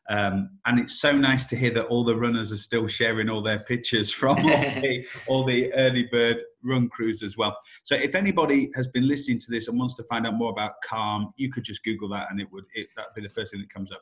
Um, 0.10 0.50
and 0.65 0.80
it's 0.80 1.00
so 1.00 1.12
nice 1.12 1.45
to 1.48 1.56
hear 1.56 1.69
that 1.72 1.86
all 1.86 2.04
the 2.04 2.15
runners 2.15 2.52
are 2.52 2.58
still 2.58 2.88
sharing 2.88 3.30
all 3.30 3.41
their 3.41 3.60
pictures 3.60 4.12
from 4.12 4.38
all, 4.39 4.45
the, 4.45 5.08
all 5.28 5.43
the 5.43 5.72
early 5.74 6.08
bird 6.12 6.41
run 6.63 6.89
crews 6.89 7.22
as 7.22 7.38
well. 7.38 7.56
So 7.84 7.95
if 7.95 8.15
anybody 8.15 8.72
has 8.76 8.88
been 8.88 9.08
listening 9.08 9.38
to 9.39 9.52
this 9.52 9.67
and 9.67 9.78
wants 9.78 9.93
to 9.95 10.04
find 10.04 10.26
out 10.26 10.34
more 10.34 10.50
about 10.50 10.82
Calm, 10.84 11.32
you 11.38 11.52
could 11.52 11.63
just 11.63 11.84
Google 11.84 12.10
that 12.10 12.32
and 12.32 12.41
it 12.41 12.48
would 12.52 12.65
it, 12.74 12.88
that'd 12.98 13.13
be 13.13 13.22
the 13.22 13.30
first 13.30 13.52
thing 13.52 13.62
that 13.62 13.72
comes 13.72 13.91
up. 13.91 14.02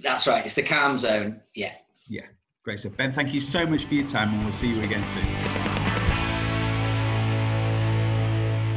That's 0.00 0.28
right. 0.28 0.46
It's 0.46 0.54
the 0.54 0.62
Calm 0.62 0.96
Zone. 0.96 1.40
Yeah. 1.54 1.72
Yeah. 2.06 2.26
Great. 2.68 2.80
So 2.80 2.90
Ben, 2.90 3.12
thank 3.12 3.32
you 3.32 3.40
so 3.40 3.64
much 3.64 3.86
for 3.86 3.94
your 3.94 4.06
time, 4.06 4.34
and 4.34 4.44
we'll 4.44 4.52
see 4.52 4.68
you 4.68 4.82
again 4.82 5.02
soon. 5.06 5.24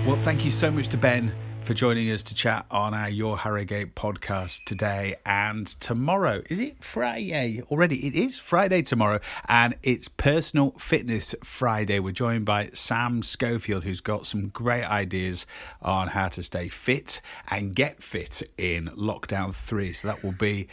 Well, 0.08 0.16
thank 0.16 0.46
you 0.46 0.50
so 0.50 0.72
much 0.72 0.88
to 0.88 0.98
Ben 0.98 1.34
for 1.60 1.74
joining 1.74 2.10
us 2.10 2.24
to 2.24 2.34
chat 2.34 2.66
on 2.72 2.94
our 2.94 3.10
Your 3.10 3.38
Harrogate 3.38 3.94
podcast 3.94 4.64
today 4.64 5.16
and 5.26 5.68
tomorrow. 5.68 6.42
Is 6.50 6.62
it 6.62 6.82
Friday 6.82 7.64
already? 7.70 8.08
It 8.08 8.16
is 8.16 8.40
Friday 8.40 8.82
tomorrow, 8.82 9.20
and 9.50 9.76
it's 9.84 10.08
Personal 10.08 10.72
Fitness 10.78 11.36
Friday. 11.44 12.00
We're 12.00 12.14
joined 12.14 12.46
by 12.46 12.70
Sam 12.72 13.22
Schofield, 13.22 13.84
who's 13.84 14.00
got 14.00 14.26
some 14.26 14.48
great 14.48 14.90
ideas 14.90 15.46
on 15.82 16.08
how 16.08 16.30
to 16.30 16.42
stay 16.42 16.70
fit 16.70 17.20
and 17.50 17.76
get 17.76 18.02
fit 18.02 18.42
in 18.58 18.88
lockdown 18.96 19.54
three. 19.54 19.92
So 19.92 20.08
that 20.08 20.24
will 20.24 20.32
be 20.32 20.70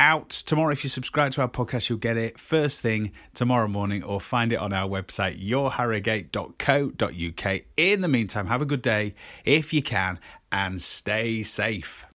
out 0.00 0.30
tomorrow. 0.30 0.72
If 0.72 0.84
you 0.84 0.90
subscribe 0.90 1.32
to 1.32 1.42
our 1.42 1.48
podcast, 1.48 1.88
you'll 1.88 1.98
get 1.98 2.16
it 2.16 2.38
first 2.38 2.80
thing 2.80 3.12
tomorrow 3.34 3.68
morning 3.68 4.02
or 4.02 4.20
find 4.20 4.52
it 4.52 4.56
on 4.56 4.72
our 4.72 4.88
website, 4.88 5.44
yourharrogate.co.uk. 5.44 7.60
In 7.76 8.00
the 8.00 8.08
meantime, 8.08 8.46
have 8.46 8.62
a 8.62 8.66
good 8.66 8.82
day 8.82 9.14
if 9.44 9.72
you 9.72 9.82
can 9.82 10.18
and 10.50 10.82
stay 10.82 11.42
safe. 11.42 12.06